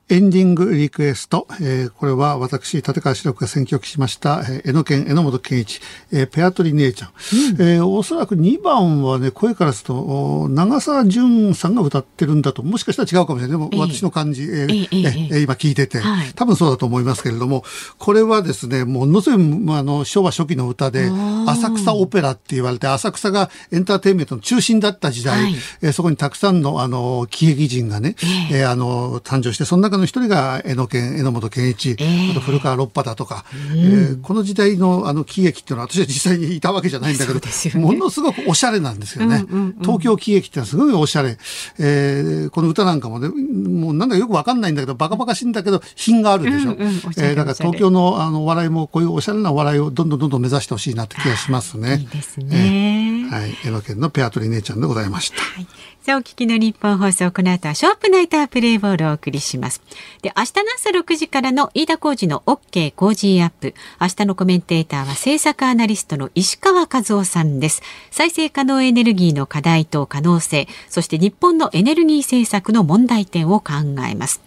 [0.07, 1.47] エンディングリクエスト。
[1.59, 5.81] えー、これは私、立川志らくが選曲しました、えー、江野県榎本健一、
[6.11, 7.09] えー、ペアトリ姉ちゃん。
[7.09, 13.57] うん、えー、おそらく2番はね、声からすると、長澤淳さんが歌ってるんだと、もしかしたら違うかもしれない。
[13.69, 14.87] でも、私の感じ、えー、
[15.31, 17.63] えー、今聞いてて、はい、多分そうだと思いますけれども、
[17.97, 21.09] これはですね、ものすごい、まあ、あの、昭和初期の歌で、
[21.47, 28.15] 浅草オペラって言われて、浅草がエンターテインメントの中心だった時代、はい、えー、そこにたくさんの、あの、喜劇人がね、
[28.51, 39.45] えー、えー、あの、誕生して、その中の一人が江野健、榎本健一、えー、あと古川六波だとか、うん、えー、この時代のあの喜劇っていうのは私は実際にいたわけじゃないんだけど、ね、ものすごくおしゃれなんですよね。
[39.49, 41.37] うんうんうん、東京喜劇ってのはすごいおしゃれ。
[41.79, 46.73] えー、この歌なんかもね、もうなんだかよくわかんないんだけど、バカバカしいんだけど、品があるでしょ。
[46.73, 51.97] うんうん、えー、だから東京のあの笑いもこういうおしゃれな笑いをどんどんどんどん目指してほしいなって気がしますね。
[51.99, 52.47] いいですね。
[52.51, 52.94] えー、
[53.29, 53.55] はい。
[53.65, 55.41] 江野県のペアトリ姉ちゃんでございました。
[55.41, 55.67] はい
[56.05, 59.81] さあ、お聞きの日本放送、この後はショープナイタープレイボールをお送りします。
[60.21, 63.73] で、明日の朝6時からの飯田浩二の OK 工事アップ。
[63.99, 67.81] 明日のコメンテーターは政策アナリストの石川和夫さんです。
[68.11, 73.73] 再生可能エネルギーの課題と可能性、そして日本のエネルギー政策の問題点を考
[74.07, 74.41] えます。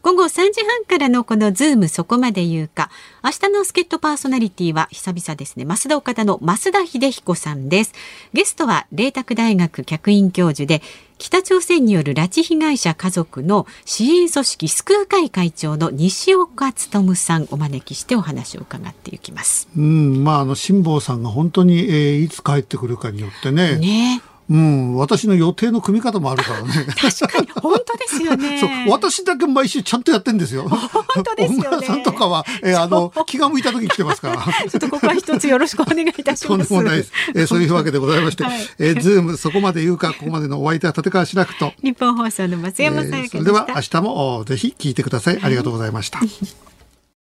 [0.00, 2.90] 午後3時半からのこのズームそこまで言うか。
[3.24, 5.64] 明日の助っ人パーソナリティは久々ですね。
[5.64, 7.92] 増田岡田の増田秀彦さんです。
[8.32, 10.82] ゲストは麗澤大学客員教授で、
[11.18, 19.68] 北朝鮮による拉致被害者家族の支援組織救う会会長の西岡努さんお招きしてお話を伺っていきます。
[19.76, 23.76] うん、まああの辛坊さんが本当に、えー、いつ帰ってくるかによってね。
[23.78, 26.68] ねうん、私の予定の組み方もあるからね。
[26.98, 28.60] 確かに、本当ですよね。
[28.60, 30.68] そう、私だけ毎週ちゃんとやってんですよ。
[30.68, 31.86] 本当ですよね。
[31.86, 34.36] さんとかは、えー、あの、気が向いた時に来てますから。
[34.70, 36.46] ちょっとここは一つよろしくお願いいたします。
[36.48, 37.12] とんでもないです。
[37.34, 41.74] えー、そういうわけでございまして、はい、えー、ズームそこまで言うか、ここまでのお相手は立川志らくと。
[41.82, 43.28] 日本放送の松山さやかで。
[43.28, 45.38] それでは明日もぜひ聞いてください。
[45.42, 46.20] ありがとうございました。